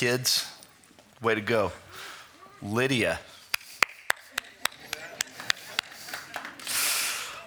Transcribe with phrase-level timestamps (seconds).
[0.00, 0.50] Kids,
[1.20, 1.72] way to go.
[2.62, 3.20] Lydia.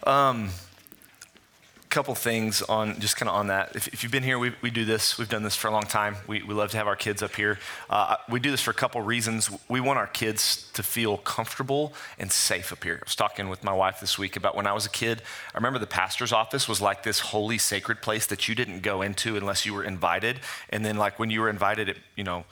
[0.03, 0.49] Um,
[1.93, 3.75] couple things on just kind of on that.
[3.75, 5.19] If, if, you've been here, we, we do this.
[5.19, 6.15] We've done this for a long time.
[6.25, 7.59] We, we love to have our kids up here.
[7.87, 9.51] Uh, we do this for a couple reasons.
[9.69, 12.95] We want our kids to feel comfortable and safe up here.
[12.95, 15.21] I was talking with my wife this week about when I was a kid.
[15.53, 19.03] I remember the pastor's office was like this holy, sacred place that you didn't go
[19.03, 20.39] into unless you were invited.
[20.71, 22.45] And then, like when you were invited, it, you know,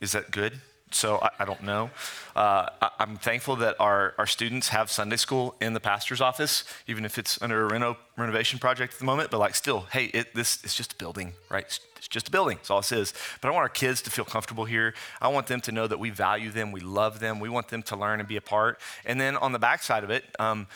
[0.00, 0.54] is that good?
[0.90, 1.90] So I, I don't know.
[2.34, 6.64] Uh, I, am thankful that our, our students have Sunday school in the pastor's office,
[6.86, 9.30] even if it's under a reno, renovation project at the moment.
[9.30, 11.64] But like, still, hey, it, this it's just a building, right?
[11.64, 12.58] It's, it's just a building.
[12.58, 13.14] That's all it is.
[13.40, 14.94] But I want our kids to feel comfortable here.
[15.20, 17.82] I want them to know that we value them, we love them, we want them
[17.84, 18.78] to learn and be a part.
[19.04, 20.24] And then on the backside of it.
[20.38, 20.66] Um,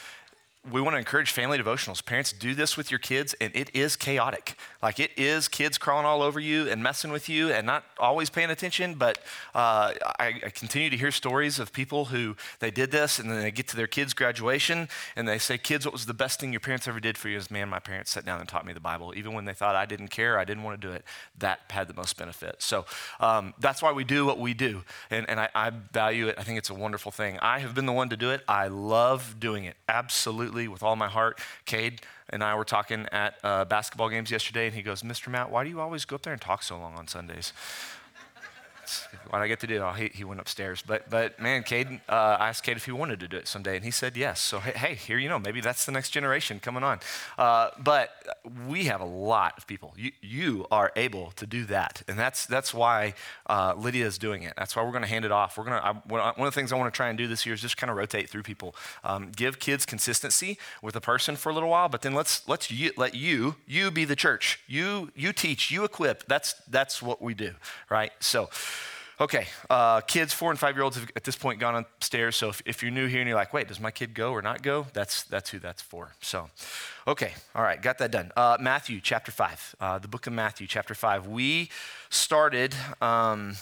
[0.70, 2.04] we want to encourage family devotionals.
[2.04, 4.56] Parents, do this with your kids, and it is chaotic.
[4.82, 8.28] Like it is kids crawling all over you and messing with you and not always
[8.28, 8.94] paying attention.
[8.94, 9.18] But
[9.54, 13.40] uh, I, I, continue to hear stories of people who they did this, and then
[13.40, 16.52] they get to their kids' graduation, and they say, "Kids, what was the best thing
[16.52, 18.74] your parents ever did for you?" Is man, my parents sat down and taught me
[18.74, 21.04] the Bible, even when they thought I didn't care, I didn't want to do it.
[21.38, 22.56] That had the most benefit.
[22.58, 22.84] So
[23.18, 26.34] um, that's why we do what we do, and, and I, I value it.
[26.38, 27.38] I think it's a wonderful thing.
[27.40, 28.42] I have been the one to do it.
[28.46, 29.76] I love doing it.
[29.88, 31.38] Absolutely absolutely with all my heart.
[31.64, 35.28] Cade and I were talking at uh, basketball games yesterday, and he goes, Mr.
[35.28, 37.52] Matt, why do you always go up there and talk so long on Sundays?
[39.28, 40.82] What I get to do, oh, he, he went upstairs.
[40.86, 43.76] But, but man, Cade, uh, I asked Cade if he wanted to do it someday,
[43.76, 44.40] and he said yes.
[44.40, 47.00] So, hey, hey here you know, maybe that's the next generation coming on.
[47.38, 48.10] Uh, but
[48.68, 49.94] we have a lot of people.
[49.96, 53.14] You, you are able to do that, and that's, that's why
[53.46, 54.54] uh, Lydia is doing it.
[54.56, 55.56] That's why we're going to hand it off.
[55.56, 57.54] We're going to, one of the things I want to try and do this year
[57.54, 58.74] is just kind of rotate through people.
[59.04, 62.70] Um, give kids consistency with a person for a little while, but then let's, let's
[62.70, 64.60] you, let you, you be the church.
[64.66, 66.26] You, you teach, you equip.
[66.26, 67.54] That's, that's what we do,
[67.88, 68.12] right?
[68.20, 68.50] So,
[69.20, 72.36] Okay, uh, kids, four and five year olds have at this point gone upstairs.
[72.36, 74.40] So if, if, you're new here and you're like, wait, does my kid go or
[74.40, 74.86] not go?
[74.94, 76.12] That's, that's who that's for.
[76.22, 76.48] So,
[77.06, 78.32] okay, all right, got that done.
[78.34, 81.26] Uh, Matthew chapter five, uh, the book of Matthew chapter five.
[81.26, 81.68] We
[82.08, 82.74] started.
[83.02, 83.56] Um,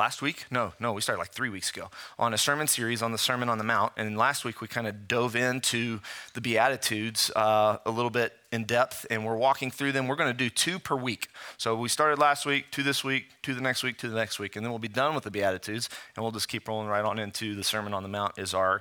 [0.00, 0.46] last week?
[0.50, 3.50] No no we started like three weeks ago on a sermon series on the sermon
[3.50, 3.92] on the mount.
[3.98, 6.00] And last week we kind of dove into
[6.32, 10.08] the beatitudes uh, a little bit in depth and we're walking through them.
[10.08, 11.28] We're going to do two per week.
[11.58, 14.38] So we started last week two this week two the next week two the next
[14.38, 17.04] week and then we'll be done with the beatitudes and we'll just keep rolling right
[17.04, 18.80] on into the sermon on the mount is our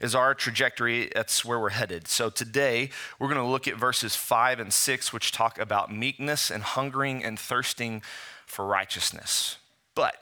[0.00, 1.10] is our trajectory.
[1.12, 2.06] That's where we're headed.
[2.06, 6.48] So today we're going to look at verses five and six which talk about meekness
[6.48, 8.02] and hungering and thirsting
[8.46, 9.56] for righteousness.
[9.96, 10.14] But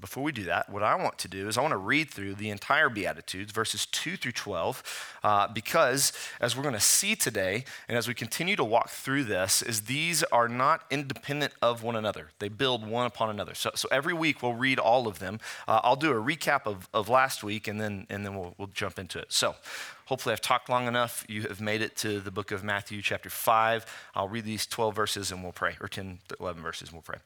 [0.00, 2.34] before we do that, what I want to do is I want to read through
[2.34, 7.64] the entire Beatitudes, verses 2 through 12, uh, because as we're going to see today,
[7.88, 11.96] and as we continue to walk through this, is these are not independent of one
[11.96, 12.28] another.
[12.38, 13.54] They build one upon another.
[13.54, 15.40] So, so every week we'll read all of them.
[15.66, 18.68] Uh, I'll do a recap of, of last week, and then, and then we'll, we'll
[18.68, 19.32] jump into it.
[19.32, 19.56] So
[20.04, 21.24] hopefully I've talked long enough.
[21.28, 23.84] You have made it to the book of Matthew, chapter 5.
[24.14, 27.18] I'll read these 12 verses and we'll pray, or 10, 11 verses and we'll pray.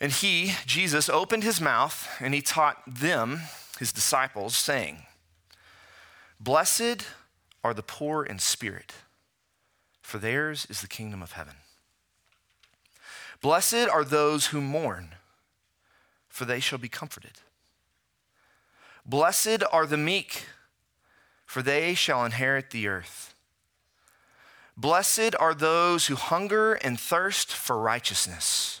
[0.00, 3.42] And he, Jesus, opened his mouth and he taught them,
[3.78, 5.04] his disciples, saying,
[6.40, 7.06] Blessed
[7.62, 8.92] are the poor in spirit,
[10.02, 11.54] for theirs is the kingdom of heaven.
[13.40, 15.14] Blessed are those who mourn,
[16.28, 17.40] for they shall be comforted.
[19.06, 20.46] Blessed are the meek,
[21.46, 23.34] for they shall inherit the earth.
[24.76, 28.80] Blessed are those who hunger and thirst for righteousness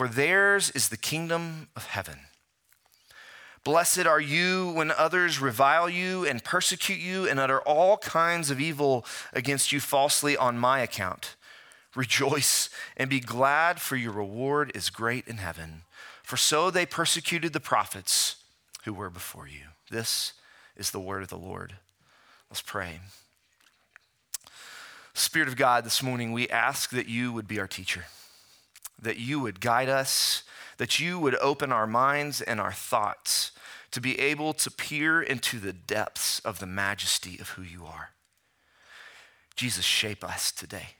[0.00, 2.20] for theirs is the kingdom of heaven.
[3.64, 8.58] Blessed are you when others revile you and persecute you and utter all kinds of
[8.58, 9.04] evil
[9.34, 11.36] against you falsely on my account.
[11.94, 15.82] Rejoice and be glad, for your reward is great in heaven.
[16.22, 18.36] For so they persecuted the prophets
[18.86, 19.64] who were before you.
[19.90, 20.32] This
[20.78, 21.74] is the word of the Lord.
[22.48, 23.00] Let's pray.
[25.12, 28.06] Spirit of God, this morning we ask that you would be our teacher
[29.00, 30.42] that you would guide us,
[30.78, 33.52] that you would open our minds and our thoughts
[33.90, 38.10] to be able to peer into the depths of the majesty of who you are.
[39.56, 40.90] Jesus, shape us today.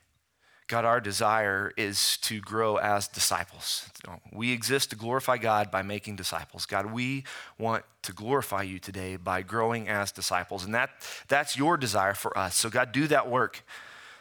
[0.67, 3.89] God, our desire is to grow as disciples.
[4.31, 6.65] We exist to glorify God by making disciples.
[6.65, 7.25] God, we
[7.57, 10.63] want to glorify you today by growing as disciples.
[10.63, 10.91] And that,
[11.27, 12.55] that's your desire for us.
[12.55, 13.65] So, God, do that work.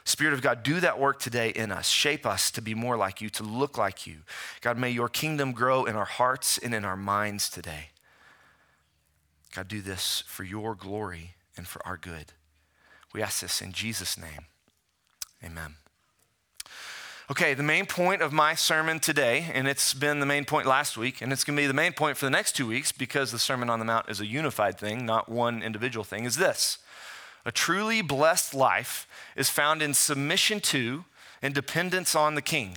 [0.05, 1.89] Spirit of God, do that work today in us.
[1.89, 4.19] Shape us to be more like you, to look like you.
[4.61, 7.91] God, may your kingdom grow in our hearts and in our minds today.
[9.55, 12.33] God, do this for your glory and for our good.
[13.13, 14.47] We ask this in Jesus' name.
[15.45, 15.75] Amen.
[17.31, 20.99] Okay, the main point of my sermon today, and it's been the main point last
[20.99, 23.31] week, and it's going to be the main point for the next two weeks because
[23.31, 26.79] the Sermon on the Mount is a unified thing, not one individual thing, is this.
[27.45, 29.07] A truly blessed life
[29.37, 31.05] is found in submission to
[31.43, 32.77] and dependence on the King.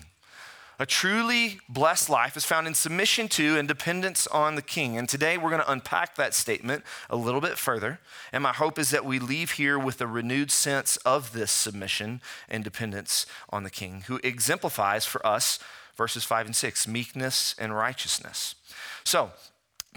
[0.79, 4.97] A truly blessed life is found in submission to and dependence on the king.
[4.97, 7.99] And today we're going to unpack that statement a little bit further.
[8.31, 12.21] And my hope is that we leave here with a renewed sense of this submission
[12.49, 15.59] and dependence on the king, who exemplifies for us
[15.95, 18.55] verses 5 and 6 meekness and righteousness.
[19.03, 19.31] So,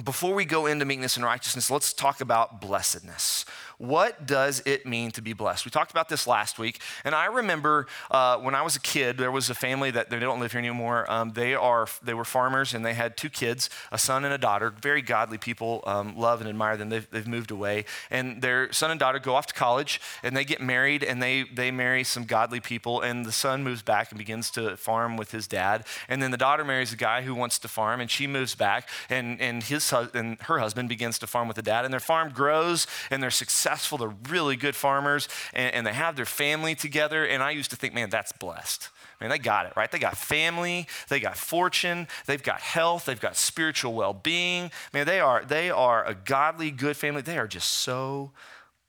[0.05, 3.47] before we go into meekness and righteousness, let's talk about blessedness.
[3.79, 5.67] What does it mean to be blessed?
[5.67, 9.19] We talked about this last week, and I remember uh, when I was a kid,
[9.19, 11.11] there was a family that they don't live here anymore.
[11.11, 14.39] Um, they are they were farmers, and they had two kids, a son and a
[14.39, 14.71] daughter.
[14.71, 16.89] Very godly people, um, love and admire them.
[16.89, 20.45] They've, they've moved away, and their son and daughter go off to college, and they
[20.45, 24.17] get married, and they they marry some godly people, and the son moves back and
[24.17, 27.59] begins to farm with his dad, and then the daughter marries a guy who wants
[27.59, 31.47] to farm, and she moves back, and and his and her husband begins to farm
[31.47, 35.29] with the dad, and their farm grows, and they're successful successful, they're really good farmers,
[35.53, 37.25] and, and they have their family together.
[37.25, 38.91] And I used to think, man, that's blessed.
[39.21, 39.91] Man, they got it, right?
[39.91, 44.71] They got family, they got fortune, they've got health, they've got spiritual well-being.
[44.93, 47.23] Man, they are they are a godly, good family.
[47.23, 48.33] They are just so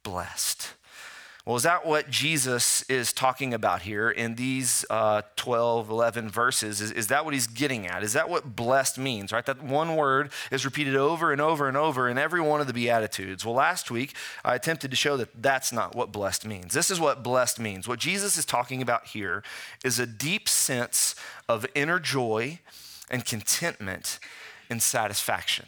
[0.03, 0.73] blessed.
[1.47, 6.81] Well, is that what Jesus is talking about here in these uh, 12, 11 verses?
[6.81, 8.03] Is, is that what he's getting at?
[8.03, 9.45] Is that what blessed means, right?
[9.45, 12.73] That one word is repeated over and over and over in every one of the
[12.73, 13.45] Beatitudes.
[13.45, 14.13] Well, last week,
[14.43, 16.73] I attempted to show that that's not what blessed means.
[16.73, 17.87] This is what blessed means.
[17.87, 19.41] What Jesus is talking about here
[19.85, 21.15] is a deep sense
[21.47, 22.59] of inner joy
[23.09, 24.19] and contentment
[24.69, 25.67] and satisfaction.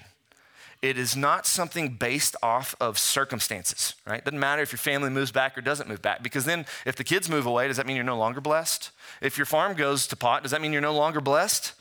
[0.82, 4.20] It is not something based off of circumstances, right?
[4.20, 6.96] It doesn't matter if your family moves back or doesn't move back, because then if
[6.96, 8.92] the kids move away, does that mean you're no longer blessed?
[9.22, 11.74] If your farm goes to pot, does that mean you're no longer blessed?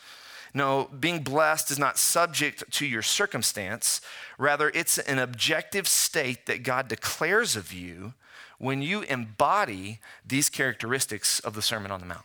[0.52, 4.00] No, being blessed is not subject to your circumstance.
[4.36, 8.14] Rather, it's an objective state that God declares of you
[8.58, 12.24] when you embody these characteristics of the Sermon on the Mount.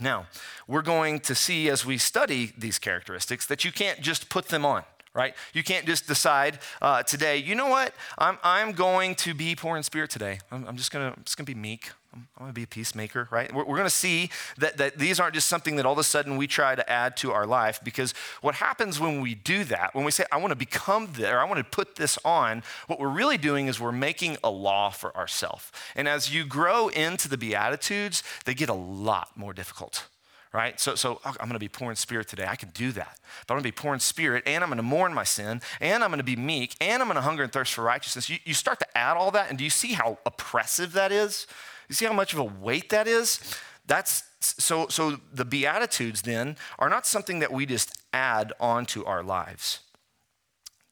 [0.00, 0.26] Now,
[0.66, 4.66] we're going to see as we study these characteristics that you can't just put them
[4.66, 4.82] on
[5.14, 5.34] right?
[5.52, 7.94] You can't just decide uh, today, you know what?
[8.18, 10.40] I'm, I'm going to be poor in spirit today.
[10.50, 11.90] I'm, I'm just going to just gonna be meek.
[12.12, 13.52] I'm, I'm going to be a peacemaker, right?
[13.54, 16.04] We're, we're going to see that, that these aren't just something that all of a
[16.04, 19.94] sudden we try to add to our life because what happens when we do that,
[19.94, 22.98] when we say, I want to become there, I want to put this on, what
[22.98, 25.70] we're really doing is we're making a law for ourselves.
[25.94, 30.06] And as you grow into the Beatitudes, they get a lot more difficult
[30.54, 30.78] right?
[30.78, 32.46] So, so oh, I'm going to be poor in spirit today.
[32.48, 33.18] I can do that.
[33.46, 35.60] But I'm going to be poor in spirit, and I'm going to mourn my sin,
[35.80, 38.30] and I'm going to be meek, and I'm going to hunger and thirst for righteousness.
[38.30, 41.48] You, you start to add all that, and do you see how oppressive that is?
[41.88, 43.40] You see how much of a weight that is?
[43.86, 44.86] That's so.
[44.88, 49.80] So the beatitudes then are not something that we just add onto our lives.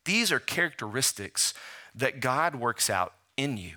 [0.05, 1.55] These are characteristics
[1.95, 3.77] that God works out in you.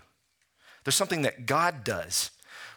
[0.84, 2.32] There's something that God does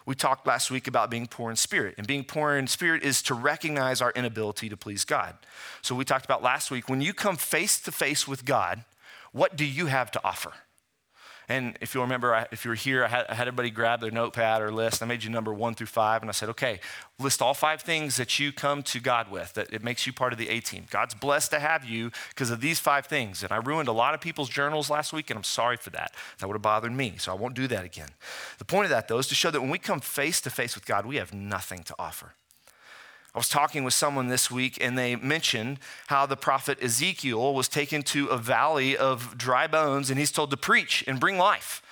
[0.09, 1.93] we talked last week about being poor in spirit.
[1.99, 5.35] And being poor in spirit is to recognize our inability to please God.
[5.83, 8.85] So we talked about last week when you come face to face with God,
[9.33, 10.53] what do you have to offer?
[11.49, 14.11] And if you'll remember, if you were here, I had, I had, everybody grab their
[14.11, 15.01] notepad or list.
[15.01, 16.79] I made you number one through five, and I said, okay,
[17.17, 20.31] list all five things that you come to God with, that it makes you part
[20.31, 20.85] of the A team.
[20.91, 23.41] God's blessed to have you because of these five things.
[23.41, 26.13] And I ruined a lot of people's journals last week, and I'm sorry for that.
[26.37, 28.09] That would have bothered me, so I won't do that again.
[28.59, 30.75] The point of that, though, is to show that when we come face to face
[30.75, 32.35] with God, we have nothing to offer.
[33.33, 37.67] I was talking with someone this week, and they mentioned how the prophet Ezekiel was
[37.67, 41.83] taken to a valley of dry bones, and he's told to preach and bring life.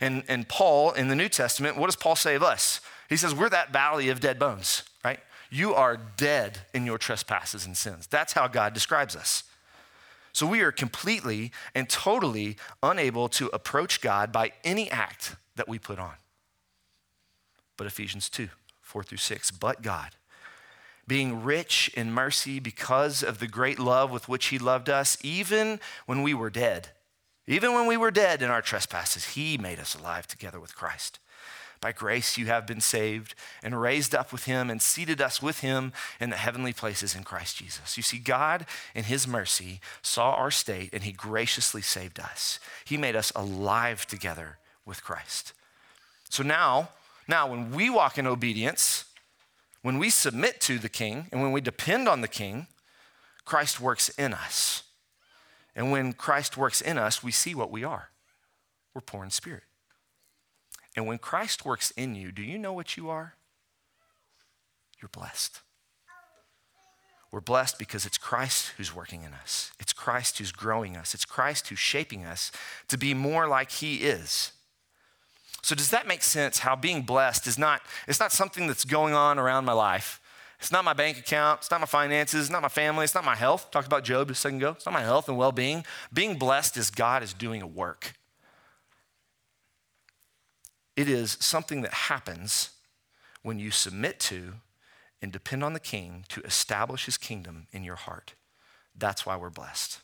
[0.00, 2.80] And, and Paul, in the New Testament, what does Paul say of us?
[3.08, 5.20] He says, We're that valley of dead bones, right?
[5.50, 8.06] You are dead in your trespasses and sins.
[8.06, 9.44] That's how God describes us.
[10.34, 15.78] So we are completely and totally unable to approach God by any act that we
[15.78, 16.14] put on.
[17.76, 18.48] But Ephesians 2
[18.82, 20.10] 4 through 6, but God
[21.06, 25.80] being rich in mercy because of the great love with which he loved us, even
[26.06, 26.88] when we were dead.
[27.46, 31.18] Even when we were dead in our trespasses, he made us alive together with Christ.
[31.80, 35.60] By grace you have been saved and raised up with him and seated us with
[35.60, 37.96] him in the heavenly places in Christ Jesus.
[37.96, 42.60] You see, God, in his mercy, saw our state and he graciously saved us.
[42.84, 45.54] He made us alive together with Christ.
[46.30, 46.90] So now,
[47.26, 49.06] now when we walk in obedience,
[49.82, 52.68] when we submit to the king and when we depend on the king,
[53.44, 54.84] Christ works in us.
[55.74, 58.10] And when Christ works in us, we see what we are.
[58.94, 59.64] We're poor in spirit.
[60.96, 63.34] And when Christ works in you, do you know what you are?
[65.00, 65.60] You're blessed.
[67.32, 69.72] We're blessed because it's Christ who's working in us.
[69.80, 71.14] It's Christ who's growing us.
[71.14, 72.52] It's Christ who's shaping us
[72.88, 74.52] to be more like he is.
[75.62, 79.14] So does that make sense how being blessed is not it's not something that's going
[79.14, 80.20] on around my life.
[80.58, 83.24] It's not my bank account, it's not my finances, it's not my family, it's not
[83.24, 83.70] my health.
[83.72, 84.70] Talked about Job a second ago.
[84.76, 85.84] It's not my health and well-being.
[86.12, 88.12] Being blessed is God is doing a work.
[90.96, 92.70] It is something that happens
[93.42, 94.54] when you submit to
[95.20, 98.34] and depend on the king to establish his kingdom in your heart.
[98.96, 100.00] That's why we're blessed.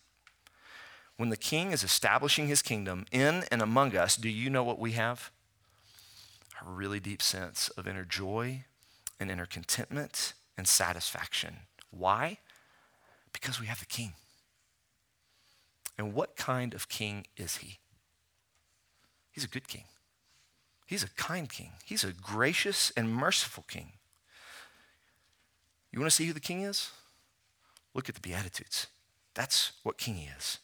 [1.17, 4.79] When the king is establishing his kingdom in and among us, do you know what
[4.79, 5.31] we have?
[6.61, 8.65] A really deep sense of inner joy
[9.21, 11.59] and inner contentment and satisfaction.
[11.91, 12.39] Why?
[13.33, 14.15] Because we have the king.
[15.97, 17.79] And what kind of king is he?
[19.31, 19.85] He's a good king.
[20.87, 21.73] He's a kind king.
[21.85, 23.93] He's a gracious and merciful king.
[25.93, 26.91] You want to see who the king is?
[27.95, 28.87] Look at the Beatitudes.
[29.35, 30.59] That's what king he is.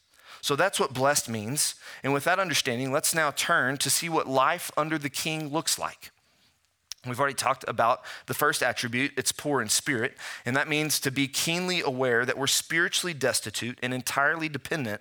[0.45, 1.75] So that's what blessed means.
[2.03, 5.79] And with that understanding, let's now turn to see what life under the king looks
[5.79, 6.11] like.
[7.07, 11.11] We've already talked about the first attribute, it's poor in spirit, and that means to
[11.11, 15.01] be keenly aware that we're spiritually destitute and entirely dependent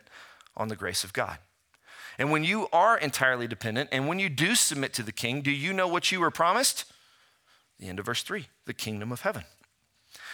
[0.55, 1.39] on the grace of God.
[2.17, 5.51] And when you are entirely dependent and when you do submit to the king, do
[5.51, 6.85] you know what you were promised?
[7.79, 9.43] The end of verse 3 the kingdom of heaven.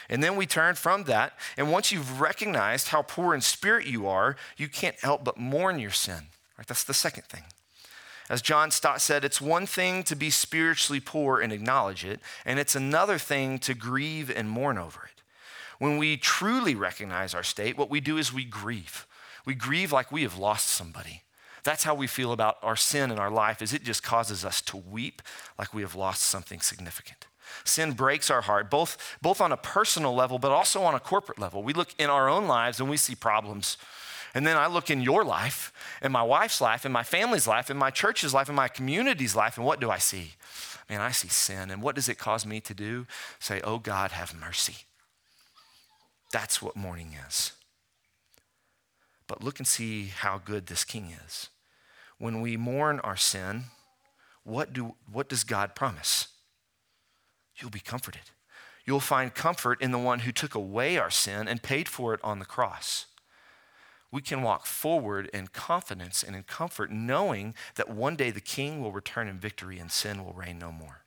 [0.10, 1.34] And then we turn from that.
[1.56, 5.80] And once you've recognized how poor in spirit you are, you can't help but mourn
[5.80, 6.28] your sin.
[6.58, 6.68] Right?
[6.68, 7.44] That's the second thing.
[8.30, 12.60] As John Stott said, it's one thing to be spiritually poor and acknowledge it, and
[12.60, 15.24] it's another thing to grieve and mourn over it.
[15.80, 19.08] When we truly recognize our state, what we do is we grieve.
[19.46, 21.24] We grieve like we have lost somebody.
[21.64, 24.62] That's how we feel about our sin in our life is it just causes us
[24.64, 25.22] to weep
[25.58, 27.26] like we have lost something significant.
[27.64, 31.40] Sin breaks our heart, both, both on a personal level, but also on a corporate
[31.40, 31.64] level.
[31.64, 33.78] We look in our own lives and we see problems.
[34.34, 37.70] And then I look in your life, and my wife's life, and my family's life,
[37.72, 40.34] and my church's life, and my community's life, and what do I see?
[40.90, 41.70] Man, I see sin.
[41.70, 43.06] And what does it cause me to do?
[43.40, 44.86] Say, Oh God, have mercy.
[46.32, 47.54] That's what mourning is.
[49.28, 51.50] But look and see how good this king is.
[52.18, 53.66] When we mourn our sin,
[54.44, 56.28] what, do, what does God promise?
[57.60, 58.32] You'll be comforted.
[58.86, 62.20] You'll find comfort in the one who took away our sin and paid for it
[62.24, 63.06] on the cross.
[64.12, 68.82] We can walk forward in confidence and in comfort, knowing that one day the king
[68.82, 71.04] will return in victory and sin will reign no more.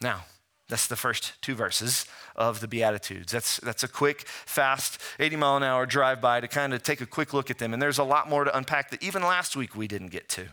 [0.00, 0.24] Now,
[0.68, 3.30] that's the first two verses of the Beatitudes.
[3.30, 7.02] That's, that's a quick, fast, 80 mile an hour drive by to kind of take
[7.02, 7.74] a quick look at them.
[7.74, 10.48] And there's a lot more to unpack that even last week we didn't get to.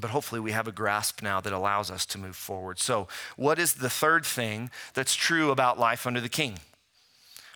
[0.00, 2.80] But hopefully, we have a grasp now that allows us to move forward.
[2.80, 6.58] So, what is the third thing that's true about life under the king?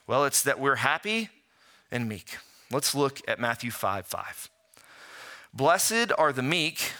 [0.06, 1.30] Well, it's that we're happy
[1.90, 2.38] and meek.
[2.70, 4.50] Let's look at Matthew 5 5.
[5.52, 6.92] Blessed are the meek,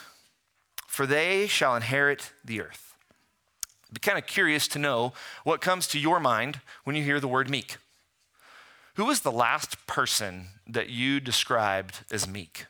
[0.87, 2.95] for they shall inherit the earth.
[3.89, 5.13] I'd be kind of curious to know
[5.45, 7.77] what comes to your mind when you hear the word meek.
[8.95, 12.67] Who was the last person that you described as meek?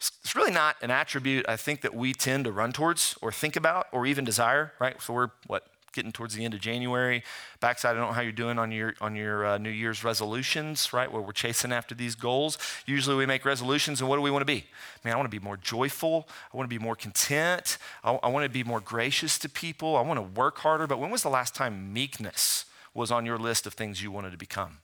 [0.00, 3.54] It's really not an attribute I think that we tend to run towards or think
[3.54, 5.00] about or even desire, right?
[5.02, 7.22] So we're what getting towards the end of January.
[7.60, 10.92] Backside, I don't know how you're doing on your on your uh, New Year's resolutions,
[10.92, 11.10] right?
[11.10, 12.58] Where we're chasing after these goals.
[12.86, 14.64] Usually, we make resolutions, and what do we want to be?
[15.04, 16.28] Man, I want to be more joyful.
[16.52, 17.78] I want to be more content.
[18.04, 19.96] I, I want to be more gracious to people.
[19.96, 20.86] I want to work harder.
[20.86, 22.64] But when was the last time meekness
[22.94, 24.78] was on your list of things you wanted to become?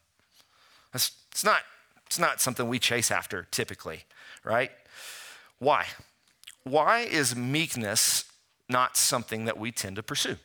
[0.92, 1.62] That's, it's not.
[2.06, 4.04] It's not something we chase after typically,
[4.44, 4.70] right?
[5.58, 5.86] Why?
[6.64, 8.24] Why is meekness
[8.68, 10.36] not something that we tend to pursue?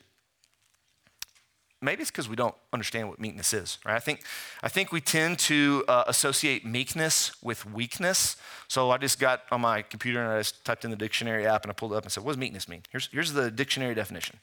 [1.82, 3.96] maybe it's because we don't understand what meekness is, right?
[3.96, 4.22] I think,
[4.62, 8.36] I think we tend to uh, associate meekness with weakness.
[8.68, 11.64] So I just got on my computer and I just typed in the dictionary app
[11.64, 12.82] and I pulled it up and said, what does meekness mean?
[12.90, 14.38] Here's, here's the dictionary definition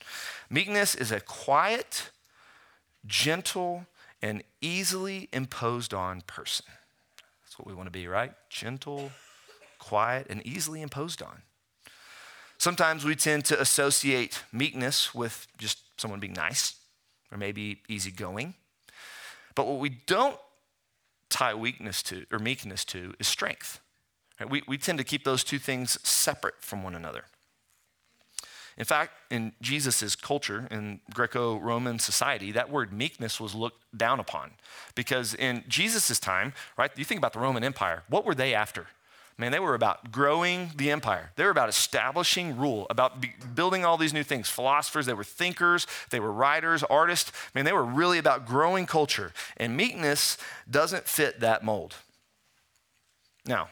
[0.50, 2.12] Meekness is a quiet,
[3.08, 3.88] gentle,
[4.22, 6.66] and easily imposed on person.
[7.44, 8.34] That's what we want to be, right?
[8.50, 9.12] Gentle,
[9.79, 11.41] quiet, and easily imposed on.
[12.57, 16.75] Sometimes we tend to associate meekness with just someone being nice
[17.31, 18.53] or maybe easygoing.
[19.55, 20.38] But what we don't
[21.29, 23.79] tie weakness to or meekness to is strength.
[24.39, 24.50] Right?
[24.50, 27.25] We, we tend to keep those two things separate from one another.
[28.77, 34.21] In fact, in Jesus' culture, in Greco Roman society, that word meekness was looked down
[34.21, 34.51] upon.
[34.95, 38.88] Because in Jesus' time, right, you think about the Roman Empire, what were they after?
[39.39, 41.31] Man, they were about growing the empire.
[41.38, 43.24] They were about establishing rule, about
[43.55, 44.50] building all these new things.
[44.50, 47.31] Philosophers, they were thinkers, they were writers, artists.
[47.55, 49.31] Man, they were really about growing culture.
[49.55, 50.38] And meekness
[50.69, 51.96] doesn't fit that mold.
[53.46, 53.69] Now,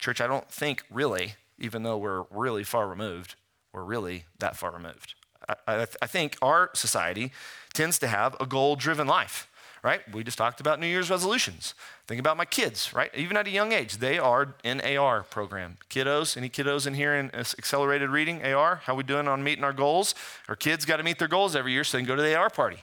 [0.00, 3.34] church, I don't think really, even though we're really far removed,
[3.74, 5.14] we're really that far removed.
[5.46, 7.32] I, I, I think our society
[7.74, 9.50] tends to have a goal driven life,
[9.84, 10.00] right?
[10.10, 11.74] We just talked about New Year's resolutions.
[12.12, 13.10] Think about my kids, right?
[13.14, 15.78] Even at a young age, they are in AR program.
[15.88, 18.82] Kiddos, any kiddos in here in accelerated reading, AR?
[18.84, 20.14] How we doing on meeting our goals?
[20.46, 22.34] Our kids got to meet their goals every year so they can go to the
[22.34, 22.76] AR party,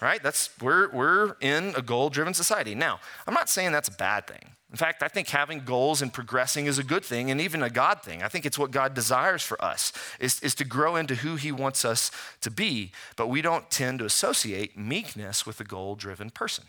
[0.00, 0.22] right?
[0.22, 2.74] That's we're we're in a goal-driven society.
[2.74, 4.52] Now, I'm not saying that's a bad thing.
[4.70, 7.68] In fact, I think having goals and progressing is a good thing and even a
[7.68, 8.22] God thing.
[8.22, 11.52] I think it's what God desires for us is, is to grow into who he
[11.52, 12.10] wants us
[12.40, 16.64] to be, but we don't tend to associate meekness with a goal-driven person.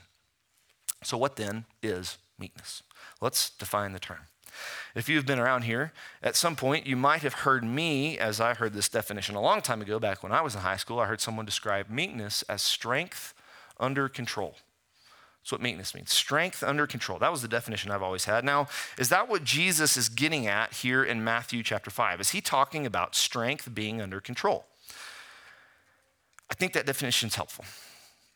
[1.04, 2.84] So what then is meekness?
[3.20, 4.28] Let's define the term.
[4.96, 8.54] If you've been around here, at some point you might have heard me, as I
[8.54, 11.06] heard this definition a long time ago, back when I was in high school, I
[11.06, 13.34] heard someone describe meekness as strength
[13.80, 14.56] under control.
[15.42, 17.18] That's what meekness means strength under control.
[17.18, 18.46] That was the definition I've always had.
[18.46, 18.68] Now,
[19.00, 22.22] is that what Jesus is getting at here in Matthew chapter 5?
[22.22, 24.66] Is he talking about strength being under control?
[26.50, 27.66] I think that definition is helpful,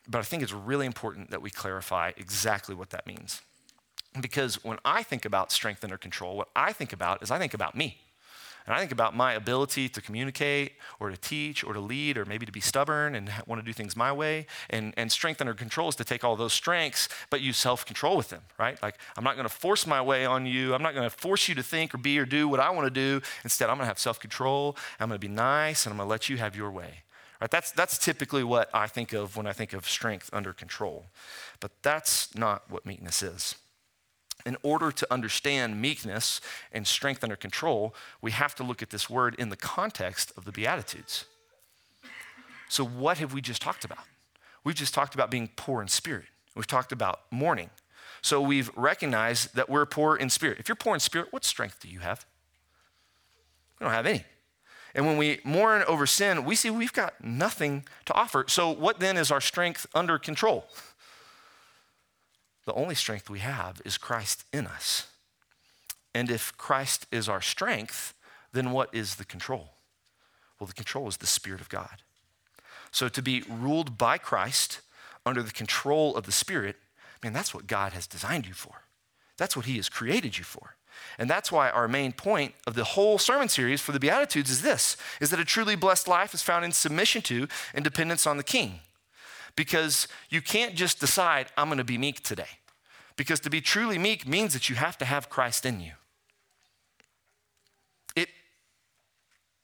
[0.08, 3.42] but I think it's really important that we clarify exactly what that means.
[4.20, 7.54] Because when I think about strength under control, what I think about is I think
[7.54, 7.98] about me.
[8.66, 12.26] And I think about my ability to communicate or to teach or to lead or
[12.26, 14.48] maybe to be stubborn and want to do things my way.
[14.72, 18.18] And, and strength under control is to take all those strengths, but use self control
[18.18, 18.82] with them, right?
[18.82, 20.74] Like, I'm not going to force my way on you.
[20.74, 22.88] I'm not going to force you to think or be or do what I want
[22.88, 23.22] to do.
[23.44, 24.76] Instead, I'm going to have self control.
[25.00, 27.05] I'm going to be nice and I'm going to let you have your way.
[27.42, 27.52] Right?
[27.52, 31.06] That's, that's typically what I think of when I think of strength under control.
[31.60, 33.56] But that's not what meekness is
[34.46, 36.40] in order to understand meekness
[36.72, 40.46] and strength under control, we have to look at this word in the context of
[40.46, 41.26] the Beatitudes.
[42.70, 44.06] So, what have we just talked about?
[44.64, 47.70] We've just talked about being poor in spirit, we've talked about mourning.
[48.22, 50.60] So, we've recognized that we're poor in spirit.
[50.60, 52.26] If you're poor in spirit, what strength do you have?
[53.80, 54.26] We don't have any.
[54.96, 58.46] And when we mourn over sin, we see we've got nothing to offer.
[58.48, 60.68] So, what then is our strength under control?
[62.66, 65.08] the only strength we have is Christ in us.
[66.14, 68.14] And if Christ is our strength,
[68.54, 69.70] then what is the control?
[70.60, 72.02] Well, the control is the Spirit of God.
[72.92, 74.82] So to be ruled by Christ
[75.26, 76.78] under the control of the Spirit,
[77.24, 78.84] man, that's what God has designed you for.
[79.38, 80.76] That's what He has created you for.
[81.18, 84.62] And that's why our main point of the whole sermon series for the Beatitudes is
[84.62, 88.38] this is that a truly blessed life is found in submission to and dependence on
[88.38, 88.80] the King
[89.56, 92.60] because you can't just decide, I'm going to be meek today.
[93.16, 95.94] Because to be truly meek means that you have to have Christ in you.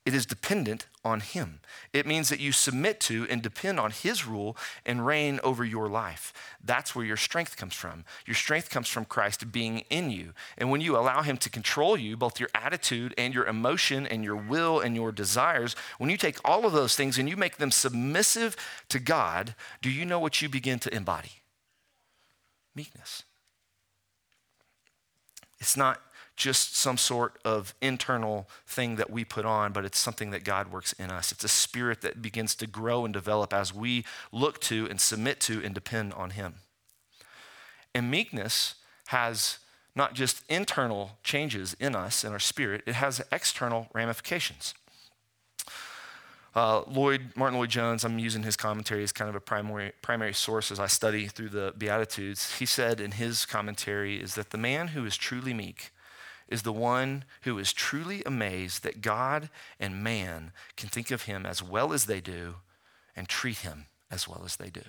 [0.03, 1.59] It is dependent on Him.
[1.93, 5.87] It means that you submit to and depend on His rule and reign over your
[5.87, 6.33] life.
[6.63, 8.05] That's where your strength comes from.
[8.25, 10.33] Your strength comes from Christ being in you.
[10.57, 14.23] And when you allow Him to control you, both your attitude and your emotion and
[14.23, 17.57] your will and your desires, when you take all of those things and you make
[17.57, 18.55] them submissive
[18.89, 21.31] to God, do you know what you begin to embody?
[22.73, 23.23] Meekness.
[25.59, 26.01] It's not
[26.41, 30.71] just some sort of internal thing that we put on, but it's something that God
[30.71, 31.31] works in us.
[31.31, 35.39] It's a spirit that begins to grow and develop as we look to and submit
[35.41, 36.55] to and depend on Him.
[37.93, 38.75] And meekness
[39.07, 39.59] has
[39.95, 44.73] not just internal changes in us, in our spirit, it has external ramifications.
[46.55, 50.71] Uh, Lloyd, Martyn Lloyd-Jones, I'm using his commentary as kind of a primary, primary source
[50.71, 52.57] as I study through the Beatitudes.
[52.57, 55.91] He said in his commentary is that the man who is truly meek
[56.51, 61.45] is the one who is truly amazed that God and man can think of him
[61.45, 62.55] as well as they do
[63.15, 64.81] and treat him as well as they do.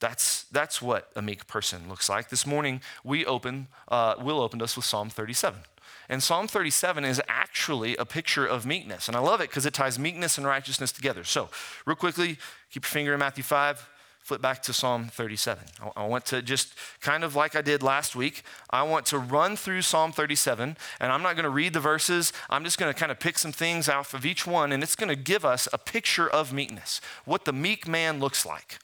[0.00, 2.28] That's, that's what a meek person looks like.
[2.28, 5.60] This morning, we open, uh, Will opened us with Psalm 37.
[6.08, 9.08] And Psalm 37 is actually a picture of meekness.
[9.08, 11.24] And I love it because it ties meekness and righteousness together.
[11.24, 11.48] So,
[11.84, 12.38] real quickly,
[12.70, 13.88] keep your finger in Matthew 5.
[14.28, 15.64] Flip back to Psalm 37.
[15.96, 19.56] I want to just kind of like I did last week, I want to run
[19.56, 22.34] through Psalm 37, and I'm not going to read the verses.
[22.50, 24.96] I'm just going to kind of pick some things out of each one, and it's
[24.96, 28.78] going to give us a picture of meekness, what the meek man looks like.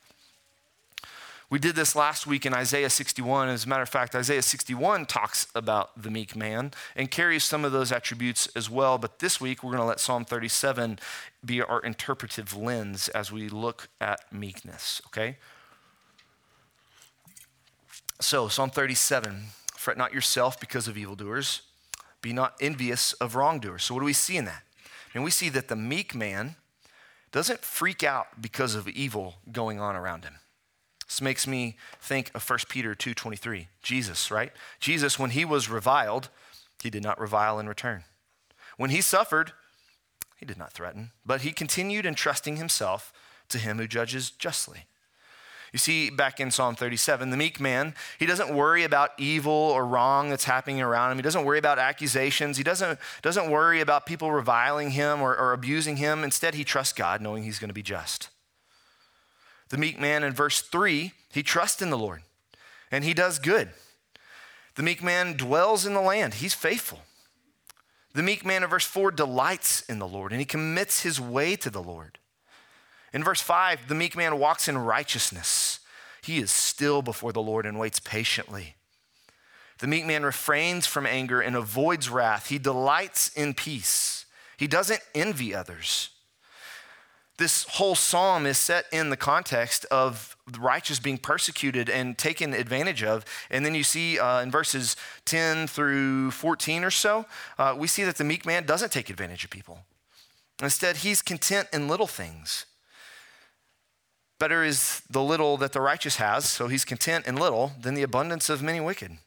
[1.50, 3.48] We did this last week in Isaiah 61.
[3.48, 7.64] As a matter of fact, Isaiah 61 talks about the meek man and carries some
[7.66, 8.96] of those attributes as well.
[8.96, 10.98] But this week, we're going to let Psalm 37
[11.44, 15.36] be our interpretive lens as we look at meekness, okay?
[18.20, 19.46] So, Psalm 37
[19.84, 21.60] fret not yourself because of evildoers,
[22.22, 23.84] be not envious of wrongdoers.
[23.84, 24.62] So, what do we see in that?
[25.12, 26.56] And we see that the meek man
[27.30, 30.36] doesn't freak out because of evil going on around him.
[31.06, 33.68] This makes me think of 1 Peter 2:23.
[33.82, 34.52] Jesus, right?
[34.80, 36.30] Jesus when he was reviled,
[36.82, 38.04] he did not revile in return.
[38.78, 39.52] When he suffered,
[40.36, 43.12] he did not threaten, but he continued entrusting himself
[43.48, 44.86] to him who judges justly.
[45.72, 49.84] You see, back in Psalm 37, the meek man, he doesn't worry about evil or
[49.84, 51.18] wrong that's happening around him.
[51.18, 52.56] He doesn't worry about accusations.
[52.56, 56.22] He doesn't, doesn't worry about people reviling him or, or abusing him.
[56.22, 58.28] Instead, he trusts God, knowing he's going to be just.
[59.70, 62.22] The meek man in verse 3, he trusts in the Lord
[62.92, 63.70] and he does good.
[64.76, 67.00] The meek man dwells in the land, he's faithful.
[68.14, 71.56] The meek man in verse 4 delights in the Lord and he commits his way
[71.56, 72.18] to the Lord.
[73.12, 75.80] In verse 5, the meek man walks in righteousness.
[76.22, 78.76] He is still before the Lord and waits patiently.
[79.78, 82.48] The meek man refrains from anger and avoids wrath.
[82.48, 84.24] He delights in peace.
[84.56, 86.10] He doesn't envy others
[87.36, 92.54] this whole psalm is set in the context of the righteous being persecuted and taken
[92.54, 93.24] advantage of.
[93.50, 94.94] And then you see uh, in verses
[95.24, 97.26] 10 through 14 or so,
[97.58, 99.80] uh, we see that the meek man doesn't take advantage of people.
[100.62, 102.66] Instead, he's content in little things.
[104.38, 108.02] Better is the little that the righteous has, so he's content in little, than the
[108.02, 109.18] abundance of many wicked.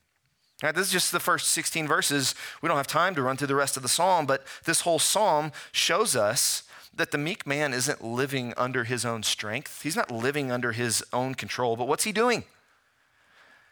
[0.61, 2.33] This is just the first 16 verses.
[2.61, 4.99] We don't have time to run through the rest of the psalm, but this whole
[4.99, 6.63] psalm shows us
[6.97, 9.81] that the meek man isn't living under his own strength.
[9.83, 12.43] He's not living under his own control, but what's he doing?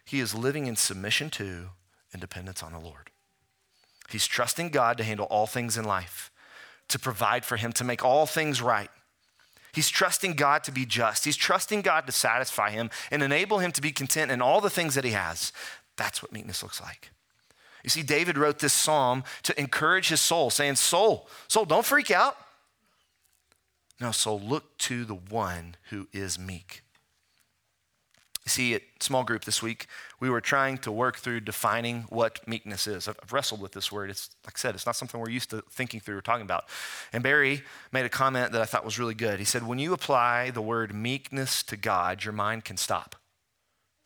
[0.05, 1.69] He is living in submission to
[2.13, 3.09] and dependence on the Lord.
[4.09, 6.31] He's trusting God to handle all things in life,
[6.89, 8.89] to provide for him, to make all things right.
[9.73, 11.25] He's trusting God to be just.
[11.25, 14.69] He's trusting God to satisfy him and enable him to be content in all the
[14.69, 15.51] things that he has.
[15.97, 17.09] That's what meekness looks like.
[17.83, 22.09] You see, David wrote this psalm to encourage his soul, saying, Soul, soul, don't freak
[22.09, 22.37] out.
[23.99, 26.81] No, so look to the one who is meek.
[28.45, 29.87] You see, at small group this week,
[30.19, 33.07] we were trying to work through defining what meekness is.
[33.07, 34.11] I've, wrestled with this word.
[34.11, 36.65] It's, like I said, it's not something we're used to thinking through or talking about.
[37.11, 39.39] And Barry made a comment that I thought was really good.
[39.39, 43.15] He said, When you apply the word meekness to God, your mind can stop.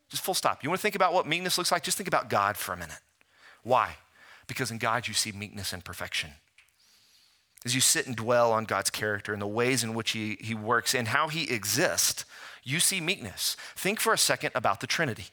[0.10, 0.64] Just full stop.
[0.64, 1.84] You want to think about what meekness looks like?
[1.84, 3.00] Just think about God for a minute.
[3.64, 3.98] Why?
[4.48, 6.32] Because in God, you see meekness and perfection
[7.66, 10.56] as you sit and dwell on God's character and the ways in which he, he
[10.56, 12.26] works and how he exists,
[12.64, 13.58] you see meekness.
[13.76, 15.28] Think for a second about the Trinity.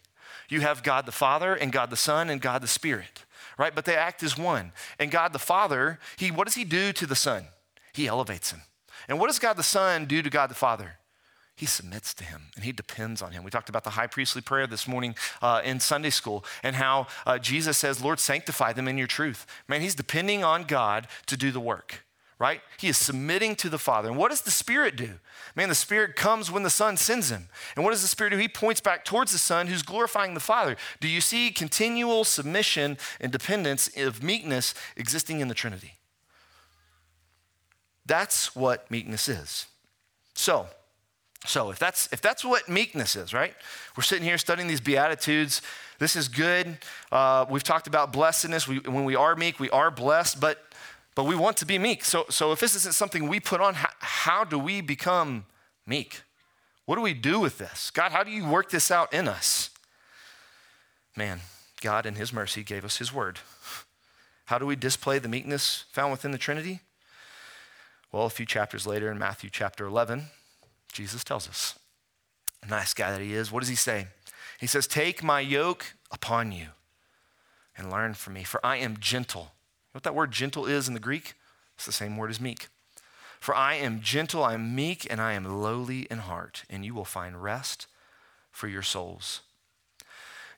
[0.48, 3.24] You have God the Father and God the Son and God the Spirit,
[3.58, 3.74] right?
[3.74, 4.72] But they act as one.
[4.98, 7.46] And God the Father, he, what does he do to the Son?
[7.92, 8.62] He elevates him.
[9.08, 10.98] And what does God the Son do to God the Father?
[11.58, 13.42] he submits to him and he depends on him.
[13.42, 17.06] We talked about the high priestly prayer this morning uh, in Sunday school and how
[17.24, 19.46] uh, Jesus says, Lord, sanctify them in your truth.
[19.66, 22.05] Man, he's depending on God to do the work
[22.38, 22.60] right?
[22.78, 24.08] He is submitting to the Father.
[24.08, 25.14] And what does the Spirit do?
[25.54, 27.48] Man, the Spirit comes when the Son sends him.
[27.74, 28.36] And what does the Spirit do?
[28.36, 30.76] He points back towards the Son who's glorifying the Father.
[31.00, 35.94] Do you see continual submission and dependence of meekness existing in the Trinity?
[38.04, 39.66] That's what meekness is.
[40.34, 40.66] So,
[41.46, 43.54] so if that's if that's what meekness is, right?
[43.96, 45.62] We're sitting here studying these beatitudes.
[45.98, 46.78] This is good.
[47.10, 48.68] Uh, we've talked about blessedness.
[48.68, 50.40] We, when we are meek, we are blessed.
[50.40, 50.62] But
[51.16, 52.04] but we want to be meek.
[52.04, 55.46] So, so if this isn't something we put on, how, how do we become
[55.86, 56.20] meek?
[56.84, 57.90] What do we do with this?
[57.90, 59.70] God, how do you work this out in us?
[61.16, 61.40] Man,
[61.80, 63.40] God in His mercy gave us His word.
[64.44, 66.80] How do we display the meekness found within the Trinity?
[68.12, 70.26] Well, a few chapters later in Matthew chapter 11,
[70.92, 71.78] Jesus tells us.
[72.68, 73.50] Nice guy that he is.
[73.50, 74.08] What does he say?
[74.60, 76.68] He says, Take my yoke upon you
[77.76, 79.52] and learn from me, for I am gentle
[79.96, 81.32] what that word gentle is in the Greek?
[81.74, 82.68] It's the same word as meek.
[83.40, 86.94] For I am gentle, I am meek, and I am lowly in heart, and you
[86.94, 87.86] will find rest
[88.50, 89.40] for your souls.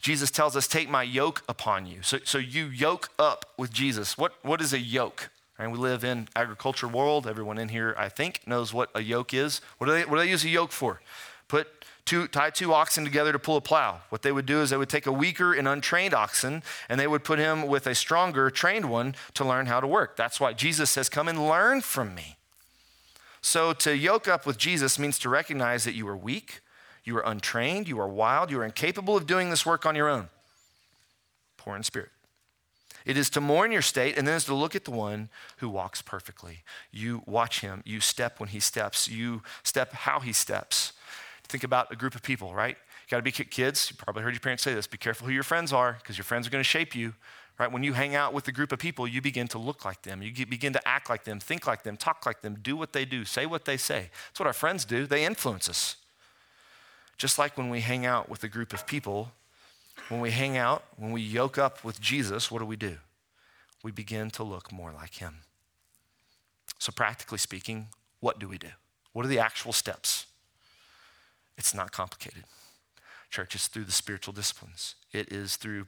[0.00, 2.02] Jesus tells us, Take my yoke upon you.
[2.02, 4.18] So, so you yoke up with Jesus.
[4.18, 5.30] What, what is a yoke?
[5.56, 7.28] And we live in agriculture world.
[7.28, 9.60] Everyone in here, I think, knows what a yoke is.
[9.78, 11.00] What do they, what do they use a yoke for?
[11.48, 11.66] Put
[12.04, 14.00] two, tie two oxen together to pull a plow.
[14.10, 17.06] What they would do is they would take a weaker and untrained oxen and they
[17.06, 20.16] would put him with a stronger, trained one to learn how to work.
[20.16, 22.36] That's why Jesus says, Come and learn from me.
[23.40, 26.60] So to yoke up with Jesus means to recognize that you are weak,
[27.04, 30.08] you are untrained, you are wild, you are incapable of doing this work on your
[30.08, 30.28] own.
[31.56, 32.10] Poor in spirit.
[33.04, 35.68] It is to mourn your state, and then it's to look at the one who
[35.70, 36.58] walks perfectly.
[36.90, 40.92] You watch him, you step when he steps, you step how he steps.
[41.48, 42.76] Think about a group of people, right?
[42.76, 43.90] You gotta be kids.
[43.90, 46.24] You probably heard your parents say this be careful who your friends are, because your
[46.24, 47.14] friends are gonna shape you,
[47.58, 47.72] right?
[47.72, 50.22] When you hang out with a group of people, you begin to look like them.
[50.22, 53.04] You begin to act like them, think like them, talk like them, do what they
[53.04, 54.10] do, say what they say.
[54.28, 55.06] That's what our friends do.
[55.06, 55.96] They influence us.
[57.16, 59.32] Just like when we hang out with a group of people,
[60.08, 62.98] when we hang out, when we yoke up with Jesus, what do we do?
[63.82, 65.38] We begin to look more like him.
[66.78, 67.88] So, practically speaking,
[68.20, 68.68] what do we do?
[69.12, 70.26] What are the actual steps?
[71.58, 72.44] It's not complicated.
[73.30, 74.94] Church, it's through the spiritual disciplines.
[75.12, 75.86] It is through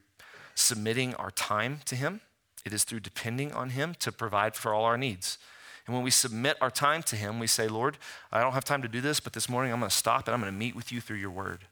[0.54, 2.20] submitting our time to Him,
[2.66, 5.38] it is through depending on Him to provide for all our needs.
[5.87, 7.96] And when we submit our time to Him, we say, Lord,
[8.30, 10.35] I don't have time to do this, but this morning I'm going to stop and
[10.35, 11.64] I'm going to meet with you through your word.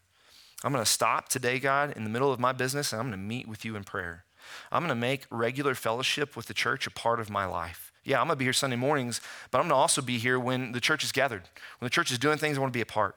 [0.65, 3.21] I'm going to stop today, God, in the middle of my business, and I'm going
[3.21, 4.25] to meet with you in prayer.
[4.73, 7.93] I'm going to make regular fellowship with the church a part of my life.
[8.03, 10.41] Yeah, I'm going to be here Sunday mornings, but I'm going to also be here
[10.41, 11.43] when the church is gathered.
[11.79, 13.17] When the church is doing things, I want to be a part.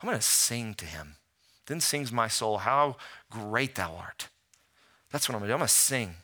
[0.00, 1.16] I'm going to sing to him.
[1.66, 2.96] Then sings my soul, How
[3.30, 4.28] great thou art.
[5.10, 5.54] That's what I'm going to do.
[5.54, 6.14] I'm going to sing.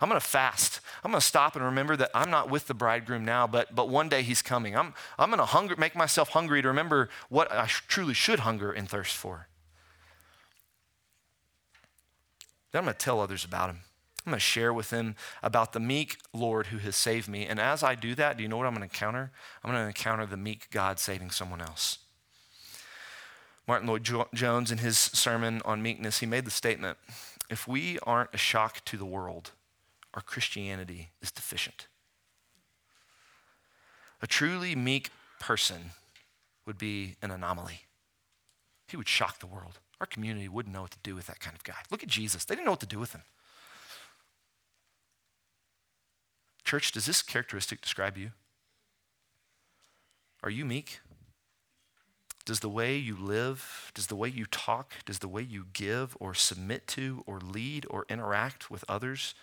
[0.00, 0.80] I'm going to fast.
[1.04, 3.88] I'm going to stop and remember that I'm not with the bridegroom now, but, but
[3.88, 4.76] one day he's coming.
[4.76, 8.72] I'm, I'm going to hunger, make myself hungry to remember what I truly should hunger
[8.72, 9.46] and thirst for.
[12.72, 13.82] Then I'm going to tell others about him.
[14.26, 17.46] I'm going to share with them about the meek Lord who has saved me.
[17.46, 19.30] And as I do that, do you know what I'm going to encounter?
[19.62, 21.98] I'm going to encounter the meek God saving someone else.
[23.66, 26.98] Martyn Lloyd-Jones, in his sermon on meekness, he made the statement
[27.48, 29.52] if we aren't a shock to the world,
[30.14, 31.86] our Christianity is deficient.
[34.20, 35.90] A truly meek person
[36.66, 37.82] would be an anomaly.
[38.88, 39.80] He would shock the world.
[40.00, 41.74] Our community wouldn't know what to do with that kind of guy.
[41.90, 42.44] Look at Jesus.
[42.44, 43.22] They didn't know what to do with him.
[46.64, 48.30] Church, does this characteristic describe you?
[50.42, 51.00] Are you meek?
[52.44, 56.16] Does the way you live, does the way you talk, does the way you give
[56.18, 59.34] or submit to or lead or interact with others,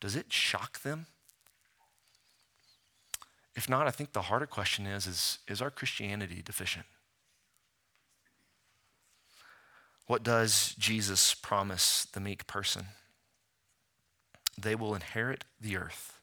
[0.00, 1.06] does it shock them?
[3.56, 6.86] If not, I think the harder question is, is, is our Christianity deficient?
[10.06, 12.86] What does Jesus promise the meek person?
[14.56, 16.20] They will inherit the earth.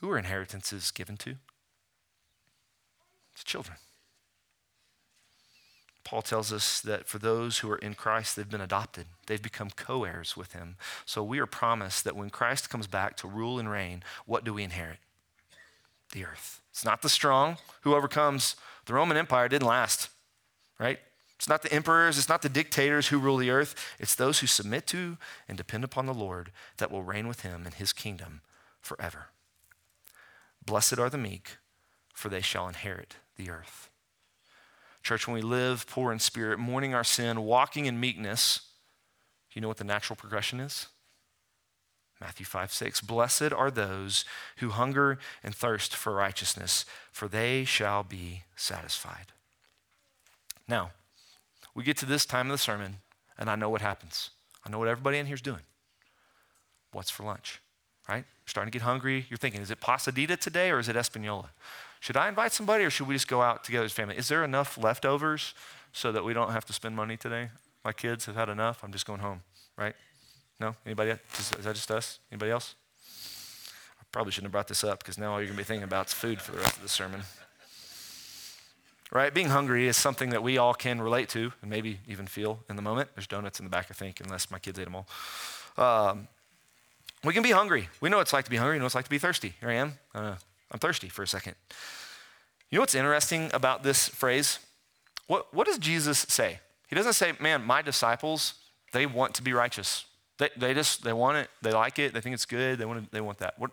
[0.00, 1.36] Who are inheritances given to?
[3.34, 3.76] It's children.
[6.06, 9.06] Paul tells us that for those who are in Christ, they've been adopted.
[9.26, 10.76] They've become co heirs with him.
[11.04, 14.54] So we are promised that when Christ comes back to rule and reign, what do
[14.54, 14.98] we inherit?
[16.12, 16.62] The earth.
[16.70, 18.54] It's not the strong who overcomes.
[18.84, 20.10] The Roman Empire didn't last,
[20.78, 21.00] right?
[21.34, 23.74] It's not the emperors, it's not the dictators who rule the earth.
[23.98, 27.66] It's those who submit to and depend upon the Lord that will reign with him
[27.66, 28.42] in his kingdom
[28.80, 29.30] forever.
[30.64, 31.56] Blessed are the meek,
[32.14, 33.90] for they shall inherit the earth.
[35.06, 38.62] Church, when we live poor in spirit, mourning our sin, walking in meekness,
[39.52, 40.88] you know what the natural progression is?
[42.20, 43.02] Matthew 5 6.
[43.02, 44.24] Blessed are those
[44.56, 49.26] who hunger and thirst for righteousness, for they shall be satisfied.
[50.66, 50.90] Now,
[51.72, 52.96] we get to this time of the sermon,
[53.38, 54.30] and I know what happens.
[54.64, 55.62] I know what everybody in here is doing.
[56.90, 57.60] What's for lunch?
[58.08, 58.24] Right?
[58.24, 59.26] You're starting to get hungry.
[59.30, 61.50] You're thinking, is it pasadita today or is it Espanola?
[62.00, 64.16] Should I invite somebody or should we just go out together as family?
[64.16, 65.54] Is there enough leftovers
[65.92, 67.50] so that we don't have to spend money today?
[67.84, 68.82] My kids have had enough.
[68.82, 69.42] I'm just going home,
[69.76, 69.94] right?
[70.60, 70.74] No?
[70.84, 71.10] Anybody?
[71.38, 72.18] Is, that just us?
[72.30, 72.74] Anybody else?
[74.00, 75.84] I probably shouldn't have brought this up because now all you're going to be thinking
[75.84, 77.22] about is food for the rest of the sermon.
[79.12, 79.32] Right?
[79.32, 82.76] Being hungry is something that we all can relate to and maybe even feel in
[82.76, 83.10] the moment.
[83.14, 85.06] There's donuts in the back, I think, unless my kids ate them all.
[85.78, 86.28] Um,
[87.22, 87.88] we can be hungry.
[88.00, 88.74] We know what it's like to be hungry.
[88.74, 89.54] We know what it's like to be thirsty.
[89.60, 89.92] Here I am.
[90.14, 90.34] Uh,
[90.70, 91.54] I'm thirsty for a second.
[92.70, 94.58] You know what's interesting about this phrase?
[95.26, 96.60] What, what does Jesus say?
[96.88, 98.54] He doesn't say, man, my disciples,
[98.92, 100.04] they want to be righteous.
[100.38, 101.50] They, they just, they want it.
[101.62, 102.12] They like it.
[102.12, 102.78] They think it's good.
[102.78, 103.58] They want, they want that.
[103.58, 103.70] What,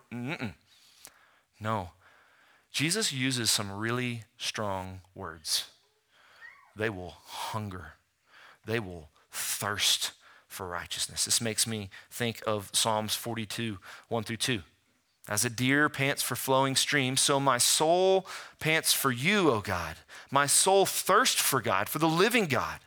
[1.60, 1.90] no.
[2.72, 5.68] Jesus uses some really strong words.
[6.74, 7.92] They will hunger.
[8.66, 10.12] They will thirst
[10.48, 11.24] for righteousness.
[11.24, 13.78] This makes me think of Psalms 42,
[14.08, 14.62] 1 through 2.
[15.28, 18.26] As a deer pants for flowing streams, so my soul
[18.60, 19.96] pants for you, O God.
[20.30, 22.80] My soul thirsts for God, for the living God.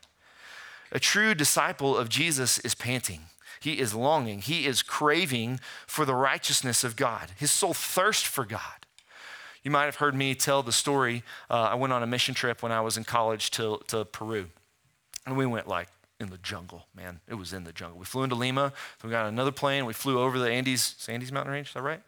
[0.91, 3.21] A true disciple of Jesus is panting.
[3.60, 4.41] He is longing.
[4.41, 7.32] He is craving for the righteousness of God.
[7.38, 8.86] His soul thirsts for God.
[9.63, 11.23] You might have heard me tell the story.
[11.50, 14.47] Uh, I went on a mission trip when I was in college to, to Peru.
[15.26, 17.19] And we went like in the jungle, man.
[17.27, 17.99] It was in the jungle.
[17.99, 18.73] We flew into Lima.
[19.03, 19.86] We got another plane.
[19.86, 21.67] We flew over the Andes, Andes mountain range.
[21.67, 22.01] Is that right?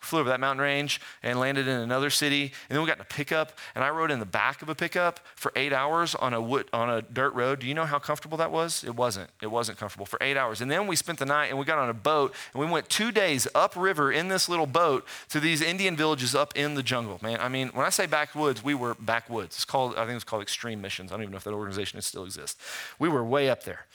[0.00, 2.52] Flew over that mountain range and landed in another city.
[2.68, 4.74] And then we got in a pickup, and I rode in the back of a
[4.74, 7.60] pickup for eight hours on a wood, on a dirt road.
[7.60, 8.84] Do you know how comfortable that was?
[8.84, 9.30] It wasn't.
[9.42, 10.60] It wasn't comfortable for eight hours.
[10.60, 12.88] And then we spent the night, and we got on a boat, and we went
[12.88, 17.18] two days upriver in this little boat to these Indian villages up in the jungle.
[17.22, 19.56] Man, I mean, when I say backwoods, we were backwoods.
[19.56, 21.10] It's called, I think it's called Extreme Missions.
[21.10, 22.60] I don't even know if that organization still exists.
[22.98, 23.86] We were way up there.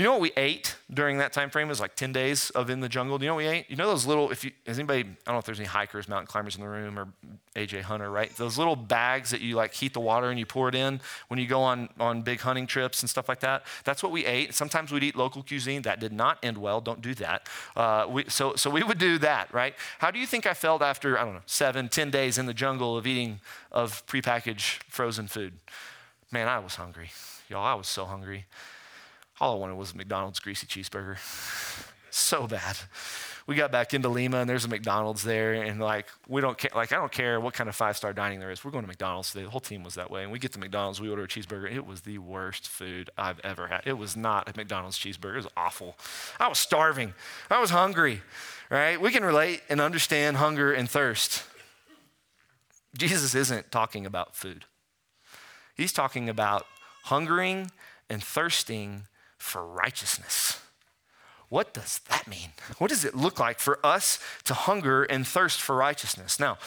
[0.00, 1.66] You know what we ate during that time frame?
[1.66, 3.18] It was like 10 days of in the jungle.
[3.18, 3.66] Do you know what we ate?
[3.68, 6.08] You know those little, if you, has anybody, I don't know if there's any hikers,
[6.08, 7.08] mountain climbers in the room or
[7.54, 8.34] AJ Hunter, right?
[8.34, 11.38] Those little bags that you like heat the water and you pour it in when
[11.38, 13.66] you go on, on big hunting trips and stuff like that.
[13.84, 14.54] That's what we ate.
[14.54, 15.82] Sometimes we'd eat local cuisine.
[15.82, 16.80] That did not end well.
[16.80, 17.46] Don't do that.
[17.76, 19.74] Uh, we, so, so we would do that, right?
[19.98, 22.54] How do you think I felt after, I don't know, seven, ten days in the
[22.54, 25.52] jungle of eating of prepackaged frozen food?
[26.32, 27.10] Man, I was hungry.
[27.50, 28.46] Y'all, I was so hungry.
[29.40, 31.16] All I wanted was a McDonald's greasy cheeseburger.
[32.10, 32.76] so bad.
[33.46, 36.70] We got back into Lima and there's a McDonald's there and like we don't care
[36.74, 38.64] like I don't care what kind of five star dining there is.
[38.64, 39.44] We're going to McDonald's today.
[39.44, 40.22] The whole team was that way.
[40.22, 41.72] And we get to McDonald's, we order a cheeseburger.
[41.72, 43.82] It was the worst food I've ever had.
[43.86, 45.34] It was not a McDonald's cheeseburger.
[45.34, 45.96] It was awful.
[46.38, 47.14] I was starving.
[47.50, 48.22] I was hungry.
[48.68, 49.00] Right?
[49.00, 51.44] We can relate and understand hunger and thirst.
[52.96, 54.66] Jesus isn't talking about food.
[55.74, 56.66] He's talking about
[57.04, 57.70] hungering
[58.08, 59.06] and thirsting
[59.40, 60.60] for righteousness.
[61.48, 62.50] What does that mean?
[62.78, 66.38] What does it look like for us to hunger and thirst for righteousness?
[66.38, 66.58] Now,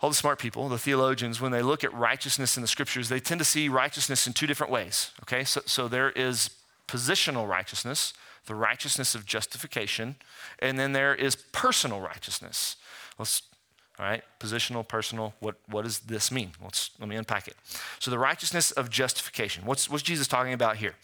[0.00, 3.20] all the smart people, the theologians, when they look at righteousness in the scriptures, they
[3.20, 5.10] tend to see righteousness in two different ways.
[5.22, 6.50] Okay, so, so there is
[6.88, 8.14] positional righteousness,
[8.46, 10.16] the righteousness of justification,
[10.60, 12.76] and then there is personal righteousness.
[13.18, 13.42] Let's
[13.98, 15.34] all right, positional, personal.
[15.38, 16.50] What, what does this mean?
[16.60, 17.54] Let's, let me unpack it.
[18.00, 19.64] So, the righteousness of justification.
[19.66, 20.94] What's, what's Jesus talking about here?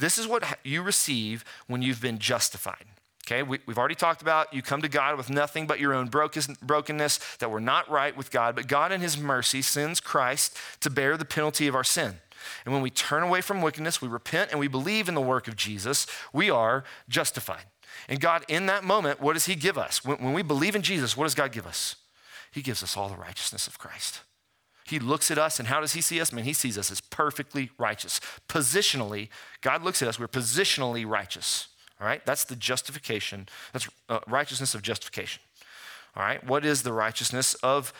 [0.00, 2.84] This is what you receive when you've been justified.
[3.26, 6.08] Okay, we, have already talked about you come to God with nothing but your own
[6.08, 10.90] brokenness, that we're not right with God, but God in His mercy sends Christ to
[10.90, 12.16] bear the penalty of our sin.
[12.64, 15.46] And when we turn away from wickedness, we repent and we believe in the work
[15.46, 17.66] of Jesus, we are justified.
[18.08, 20.04] And God, in that moment, what does He give us?
[20.04, 21.96] When, when we believe in Jesus, what does God give us?
[22.50, 24.22] He gives us all the righteousness of Christ.
[24.90, 26.32] He looks at us, and how does he see us?
[26.32, 28.20] Man, he sees us as perfectly righteous.
[28.48, 29.28] Positionally,
[29.60, 31.68] God looks at us, we're positionally righteous.
[32.00, 32.24] All right?
[32.26, 33.48] That's the justification.
[33.72, 35.42] That's uh, righteousness of justification.
[36.16, 36.44] All right?
[36.44, 37.92] What is the righteousness of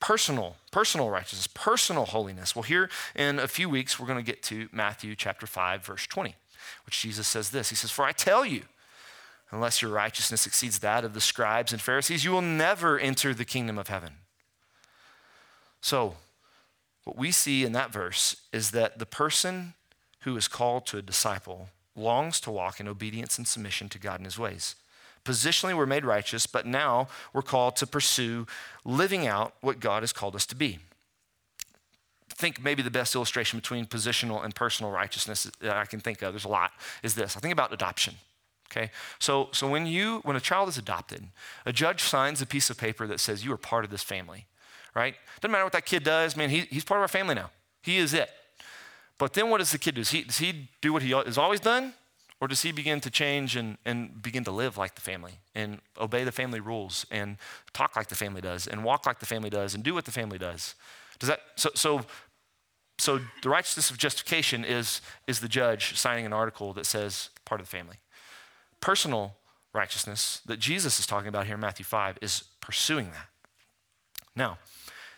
[0.00, 2.56] personal, personal righteousness, personal holiness?
[2.56, 6.06] Well, here in a few weeks, we're going to get to Matthew chapter 5, verse
[6.06, 6.34] 20,
[6.86, 8.62] which Jesus says this He says, For I tell you,
[9.50, 13.44] unless your righteousness exceeds that of the scribes and Pharisees, you will never enter the
[13.44, 14.12] kingdom of heaven.
[15.82, 16.16] So,
[17.10, 19.74] what we see in that verse is that the person
[20.20, 24.20] who is called to a disciple longs to walk in obedience and submission to God
[24.20, 24.76] in his ways.
[25.24, 28.46] Positionally, we're made righteous, but now we're called to pursue
[28.84, 30.78] living out what God has called us to be.
[32.28, 36.32] think maybe the best illustration between positional and personal righteousness that I can think of,
[36.32, 36.70] there's a lot,
[37.02, 37.36] is this.
[37.36, 38.14] I think about adoption.
[38.70, 38.92] Okay?
[39.18, 41.24] So, so when you when a child is adopted,
[41.66, 44.46] a judge signs a piece of paper that says you are part of this family
[44.94, 45.14] right?
[45.40, 47.50] Doesn't matter what that kid does, man, he, he's part of our family now.
[47.82, 48.30] He is it.
[49.18, 50.00] But then what does the kid do?
[50.00, 51.94] Does he, does he do what he has always done?
[52.40, 55.80] Or does he begin to change and, and begin to live like the family and
[56.00, 57.36] obey the family rules and
[57.74, 60.10] talk like the family does and walk like the family does and do what the
[60.10, 60.74] family does?
[61.18, 62.06] Does that, so, so,
[62.98, 67.60] so the righteousness of justification is, is the judge signing an article that says part
[67.60, 67.96] of the family.
[68.80, 69.36] Personal
[69.74, 73.26] righteousness that Jesus is talking about here in Matthew 5 is pursuing that.
[74.34, 74.58] Now,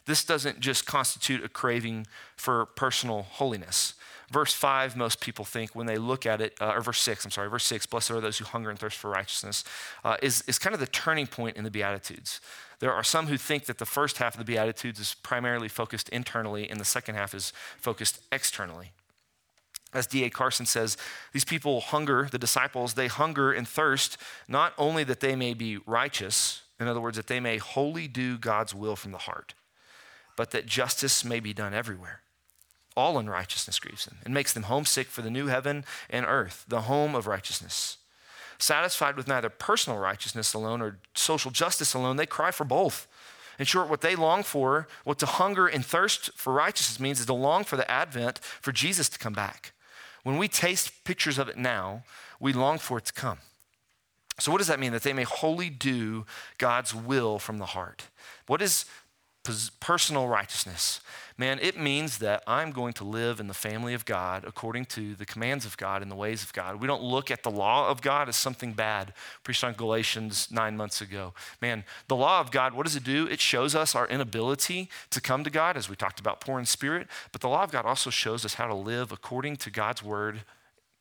[0.07, 3.95] this doesn't just constitute a craving for personal holiness.
[4.31, 7.31] Verse 5, most people think when they look at it, uh, or verse 6, I'm
[7.31, 9.62] sorry, verse 6, blessed are those who hunger and thirst for righteousness,
[10.05, 12.41] uh, is, is kind of the turning point in the Beatitudes.
[12.79, 16.09] There are some who think that the first half of the Beatitudes is primarily focused
[16.09, 18.92] internally, and the second half is focused externally.
[19.92, 20.31] As D.A.
[20.31, 20.96] Carson says,
[21.35, 24.17] these people hunger, the disciples, they hunger and thirst
[24.48, 28.38] not only that they may be righteous, in other words, that they may wholly do
[28.38, 29.53] God's will from the heart
[30.37, 32.21] but that justice may be done everywhere.
[32.97, 36.83] All unrighteousness grieves them and makes them homesick for the new heaven and earth, the
[36.83, 37.99] home of righteousness.
[38.59, 43.09] satisfied with neither personal righteousness alone or social justice alone, they cry for both.
[43.59, 47.27] In short, what they long for, what to hunger and thirst for righteousness means is
[47.27, 49.73] to long for the advent for Jesus to come back.
[50.23, 52.05] When we taste pictures of it now,
[52.39, 53.39] we long for it to come.
[54.39, 54.93] So, what does that mean?
[54.93, 56.25] That they may wholly do
[56.59, 58.05] God's will from the heart.
[58.47, 58.87] What is
[59.81, 61.01] personal righteousness?
[61.38, 65.15] Man, it means that I'm going to live in the family of God according to
[65.15, 66.81] the commands of God and the ways of God.
[66.81, 69.13] We don't look at the law of God as something bad.
[69.43, 71.33] Preached on Galatians nine months ago.
[71.61, 73.27] Man, the law of God, what does it do?
[73.27, 76.67] It shows us our inability to come to God, as we talked about poor in
[76.67, 77.09] spirit.
[77.33, 80.43] But the law of God also shows us how to live according to God's word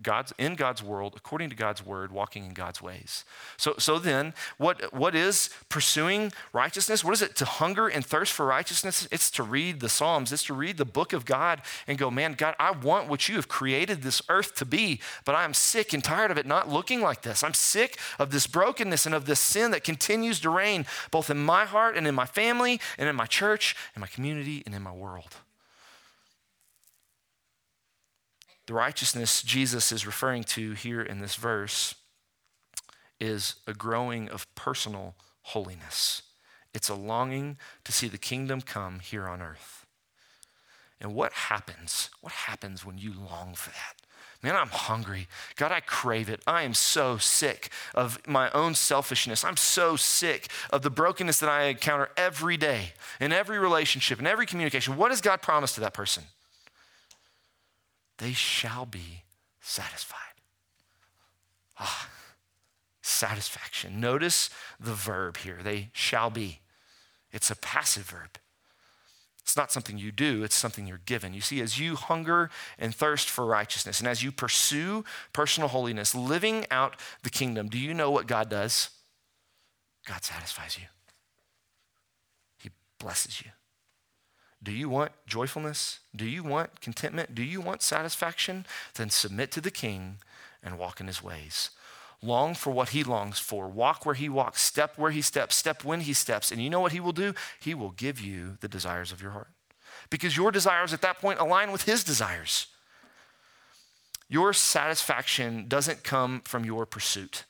[0.01, 3.25] God's in God's world, according to God's word, walking in God's ways.
[3.57, 7.03] So, so then, what, what is pursuing righteousness?
[7.03, 9.07] What is it to hunger and thirst for righteousness?
[9.11, 12.33] It's to read the Psalms, it's to read the book of God and go, man,
[12.33, 16.03] God, I want what you have created this earth to be, but I'm sick and
[16.03, 17.43] tired of it not looking like this.
[17.43, 21.37] I'm sick of this brokenness and of this sin that continues to reign both in
[21.37, 24.81] my heart and in my family and in my church, in my community, and in
[24.81, 25.35] my world.
[28.71, 31.93] The righteousness Jesus is referring to here in this verse
[33.19, 36.21] is a growing of personal holiness.
[36.73, 39.85] It's a longing to see the kingdom come here on earth.
[41.01, 42.11] And what happens?
[42.21, 43.95] What happens when you long for that?
[44.41, 45.27] Man, I'm hungry.
[45.57, 46.41] God, I crave it.
[46.47, 49.43] I am so sick of my own selfishness.
[49.43, 54.25] I'm so sick of the brokenness that I encounter every day in every relationship, in
[54.25, 54.95] every communication.
[54.95, 56.23] What does God promise to that person?
[58.21, 59.23] They shall be
[59.59, 60.19] satisfied.
[61.79, 62.07] Ah,
[63.01, 63.99] satisfaction.
[63.99, 65.57] Notice the verb here.
[65.63, 66.59] They shall be.
[67.31, 68.37] It's a passive verb.
[69.41, 71.33] It's not something you do, it's something you're given.
[71.33, 75.03] You see, as you hunger and thirst for righteousness, and as you pursue
[75.33, 78.91] personal holiness, living out the kingdom, do you know what God does?
[80.07, 80.85] God satisfies you,
[82.59, 82.69] He
[82.99, 83.51] blesses you.
[84.63, 85.99] Do you want joyfulness?
[86.15, 87.33] Do you want contentment?
[87.33, 88.65] Do you want satisfaction?
[88.95, 90.17] Then submit to the king
[90.61, 91.71] and walk in his ways.
[92.21, 93.67] Long for what he longs for.
[93.67, 94.61] Walk where he walks.
[94.61, 95.55] Step where he steps.
[95.55, 96.51] Step when he steps.
[96.51, 97.33] And you know what he will do?
[97.59, 99.49] He will give you the desires of your heart.
[100.11, 102.67] Because your desires at that point align with his desires.
[104.29, 107.45] Your satisfaction doesn't come from your pursuit.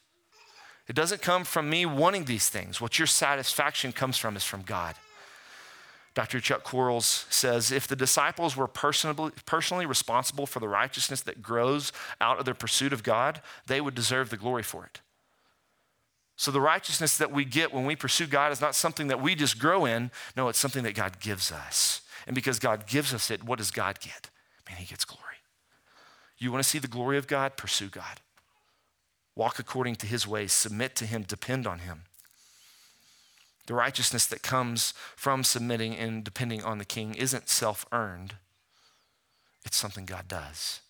[0.87, 2.79] It doesn't come from me wanting these things.
[2.79, 4.95] What your satisfaction comes from is from God.
[6.13, 6.41] Dr.
[6.41, 11.93] Chuck Quarles says if the disciples were personally, personally responsible for the righteousness that grows
[12.19, 14.99] out of their pursuit of God, they would deserve the glory for it.
[16.35, 19.35] So, the righteousness that we get when we pursue God is not something that we
[19.35, 20.11] just grow in.
[20.35, 22.01] No, it's something that God gives us.
[22.25, 24.29] And because God gives us it, what does God get?
[24.67, 25.35] Man, He gets glory.
[26.39, 27.57] You want to see the glory of God?
[27.57, 28.21] Pursue God.
[29.35, 32.03] Walk according to His ways, submit to Him, depend on Him.
[33.67, 38.35] The righteousness that comes from submitting and depending on the king isn't self earned,
[39.65, 40.81] it's something God does.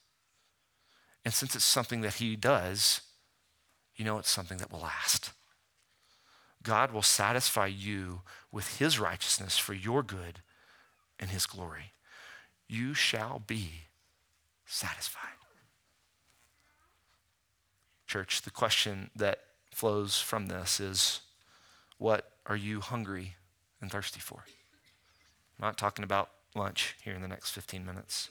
[1.24, 3.02] And since it's something that he does,
[3.96, 5.32] you know it's something that will last.
[6.64, 10.42] God will satisfy you with his righteousness for your good
[11.20, 11.94] and his glory.
[12.68, 13.86] You shall be
[14.66, 15.28] satisfied.
[18.08, 19.40] Church, the question that
[19.72, 21.22] flows from this is
[21.98, 23.36] what are you hungry
[23.80, 24.44] and thirsty for?
[25.60, 28.30] I'm not talking about lunch here in the next 15 minutes.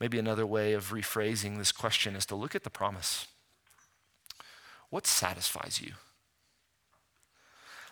[0.00, 3.28] Maybe another way of rephrasing this question is to look at the promise.
[4.90, 5.92] What satisfies you?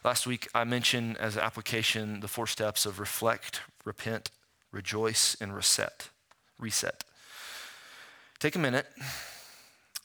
[0.03, 4.31] Last week, I mentioned as application the four steps of reflect, repent,
[4.73, 6.09] rejoice, and reset.
[6.59, 7.05] Reset.
[8.39, 8.87] Take a minute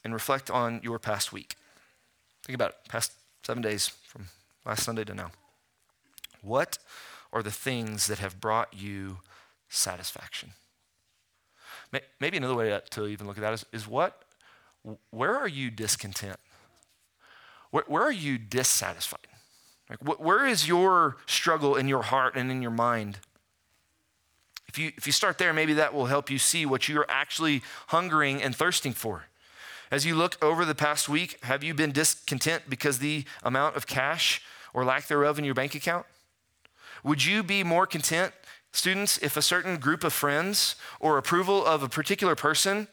[0.04, 1.56] and reflect on your past week.
[2.44, 3.14] Think about it, past
[3.46, 4.26] seven days from
[4.66, 5.30] last Sunday to now.
[6.42, 6.80] What
[7.32, 9.20] are the things that have brought you
[9.70, 10.54] satisfaction?
[12.20, 14.24] Maybe another way to even look at that is, is what,
[15.12, 16.38] where are you discontent?
[17.70, 19.28] Where, where are you dissatisfied?
[19.90, 23.20] Like, where is your struggle in your heart and in your mind?
[24.68, 27.62] If you, if you start there, maybe that will help you see what you're actually
[27.88, 29.26] hungering and thirsting for.
[29.92, 33.88] As you look over the past week, have you been discontent because the amount of
[33.88, 34.42] cash
[34.74, 36.06] or lack thereof in your bank account?
[37.04, 38.34] Would you be more content,
[38.72, 42.88] students, if a certain group of friends or approval of a particular person,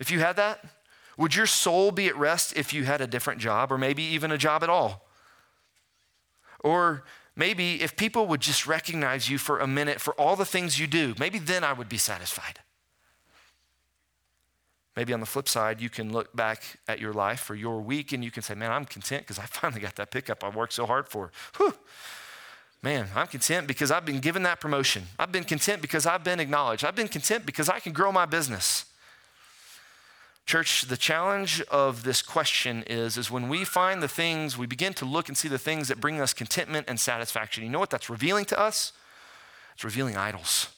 [0.00, 0.64] if you had that?
[1.18, 4.32] Would your soul be at rest if you had a different job or maybe even
[4.32, 5.06] a job at all?
[6.60, 7.04] Or
[7.36, 10.86] maybe if people would just recognize you for a minute for all the things you
[10.86, 12.60] do, maybe then I would be satisfied.
[14.96, 18.12] Maybe on the flip side, you can look back at your life or your week
[18.12, 20.74] and you can say, Man, I'm content because I finally got that pickup I worked
[20.74, 21.30] so hard for.
[21.56, 21.74] Whew.
[22.82, 25.04] Man, I'm content because I've been given that promotion.
[25.18, 26.84] I've been content because I've been acknowledged.
[26.84, 28.86] I've been content because I can grow my business.
[30.46, 34.92] Church, the challenge of this question is, is when we find the things, we begin
[34.94, 37.62] to look and see the things that bring us contentment and satisfaction.
[37.62, 38.92] You know what that's revealing to us?
[39.74, 40.68] It's revealing idols.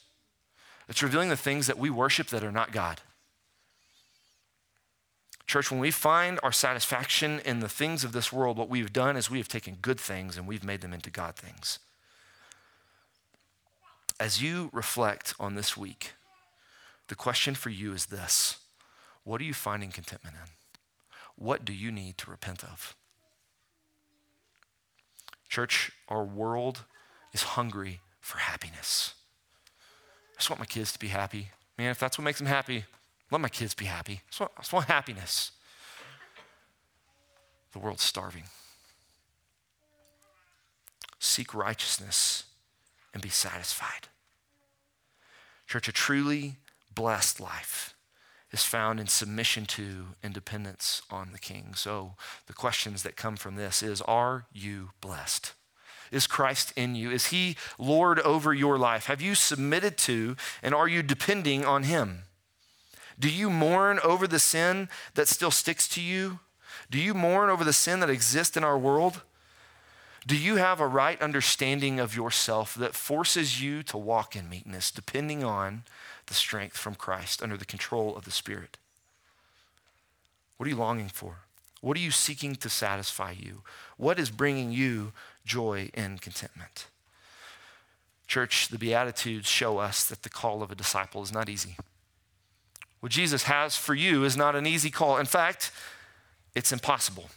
[0.88, 3.00] It's revealing the things that we worship that are not God.
[5.46, 9.16] Church, when we find our satisfaction in the things of this world, what we've done
[9.16, 11.78] is we have taken good things and we've made them into God things.
[14.18, 16.12] As you reflect on this week,
[17.08, 18.58] the question for you is this
[19.22, 20.50] What are you finding contentment in?
[21.36, 22.94] What do you need to repent of?
[25.48, 26.84] Church, our world
[27.32, 29.14] is hungry for happiness.
[30.34, 31.50] I just want my kids to be happy.
[31.76, 32.84] Man, if that's what makes them happy,
[33.30, 34.14] let my kids be happy.
[34.14, 35.52] I just want, I just want happiness.
[37.72, 38.44] The world's starving.
[41.18, 42.44] Seek righteousness
[43.12, 44.08] and be satisfied.
[45.66, 46.56] Church, a truly
[46.94, 47.94] blessed life
[48.52, 51.72] is found in submission to and dependence on the king.
[51.74, 52.14] So
[52.46, 55.54] the questions that come from this is are you blessed?
[56.12, 57.10] Is Christ in you?
[57.10, 59.06] Is he Lord over your life?
[59.06, 62.24] Have you submitted to and are you depending on him?
[63.18, 66.40] Do you mourn over the sin that still sticks to you?
[66.90, 69.22] Do you mourn over the sin that exists in our world?
[70.26, 74.90] Do you have a right understanding of yourself that forces you to walk in meekness,
[74.90, 75.84] depending on
[76.26, 78.78] the strength from Christ under the control of the Spirit?
[80.56, 81.38] What are you longing for?
[81.82, 83.62] What are you seeking to satisfy you?
[83.98, 85.12] What is bringing you
[85.44, 86.86] joy and contentment?
[88.26, 91.76] Church, the Beatitudes show us that the call of a disciple is not easy.
[93.04, 95.18] What Jesus has for you is not an easy call.
[95.18, 95.70] In fact,
[96.54, 97.28] it's impossible.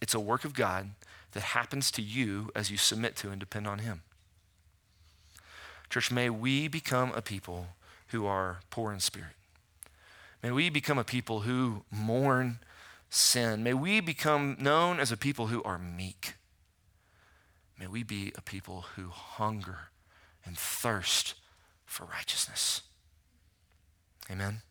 [0.00, 0.90] It's a work of God
[1.32, 4.02] that happens to you as you submit to and depend on Him.
[5.90, 7.70] Church, may we become a people
[8.10, 9.34] who are poor in spirit.
[10.44, 12.60] May we become a people who mourn
[13.10, 13.64] sin.
[13.64, 16.34] May we become known as a people who are meek.
[17.80, 19.88] May we be a people who hunger
[20.44, 21.34] and thirst
[21.84, 22.82] for righteousness.
[24.30, 24.62] Amen.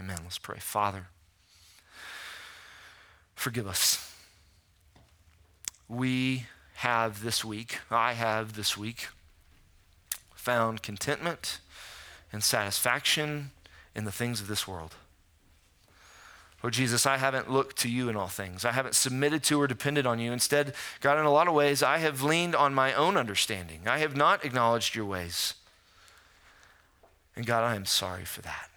[0.00, 0.18] Amen.
[0.24, 0.58] Let's pray.
[0.58, 1.06] Father,
[3.34, 4.12] forgive us.
[5.88, 9.08] We have this week, I have this week,
[10.34, 11.60] found contentment
[12.32, 13.50] and satisfaction
[13.94, 14.94] in the things of this world.
[16.62, 18.64] Lord Jesus, I haven't looked to you in all things.
[18.64, 20.32] I haven't submitted to or depended on you.
[20.32, 23.82] Instead, God, in a lot of ways, I have leaned on my own understanding.
[23.86, 25.54] I have not acknowledged your ways.
[27.38, 28.68] And God, I am sorry for that.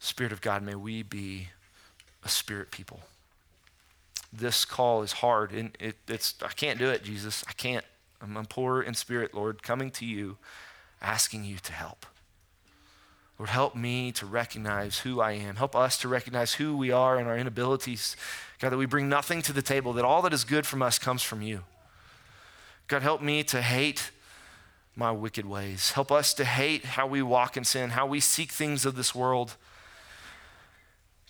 [0.00, 1.48] Spirit of God, may we be
[2.22, 3.00] a spirit people.
[4.30, 7.42] This call is hard, and it, it's I can't do it, Jesus.
[7.48, 7.86] I can't.
[8.20, 10.36] I'm, I'm poor in spirit, Lord, coming to you,
[11.00, 12.04] asking you to help.
[13.38, 15.56] Lord, help me to recognize who I am.
[15.56, 18.14] Help us to recognize who we are and our inabilities.
[18.58, 20.98] God, that we bring nothing to the table, that all that is good from us
[20.98, 21.64] comes from you.
[22.88, 24.10] God, help me to hate
[24.98, 25.92] my wicked ways.
[25.92, 29.14] Help us to hate how we walk in sin, how we seek things of this
[29.14, 29.54] world.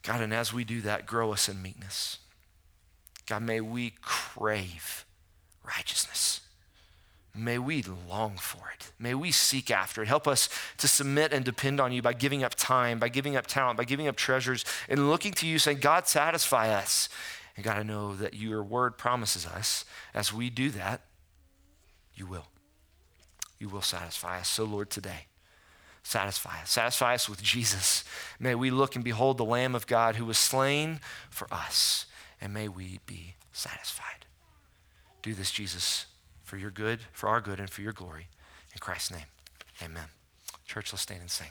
[0.02, 2.18] God, and as we do that, grow us in meekness.
[3.26, 5.04] God, may we crave
[5.62, 6.40] righteousness.
[7.34, 8.90] May we long for it.
[8.98, 10.08] May we seek after it.
[10.08, 10.48] Help us
[10.78, 13.84] to submit and depend on you by giving up time, by giving up talent, by
[13.84, 17.10] giving up treasures, and looking to you, saying, God, satisfy us.
[17.54, 21.02] And God, I know that your word promises us as we do that,
[22.14, 22.46] you will
[23.59, 24.48] you will satisfy us.
[24.48, 25.26] So, Lord, today,
[26.02, 26.70] satisfy us.
[26.70, 28.04] Satisfy us with Jesus.
[28.38, 31.00] May we look and behold the Lamb of God who was slain
[31.30, 32.06] for us,
[32.40, 34.26] and may we be satisfied.
[35.22, 36.06] Do this, Jesus,
[36.44, 38.28] for your good, for our good, and for your glory.
[38.72, 39.26] In Christ's name,
[39.82, 40.09] amen.
[40.64, 41.48] Church, let's stand and sing.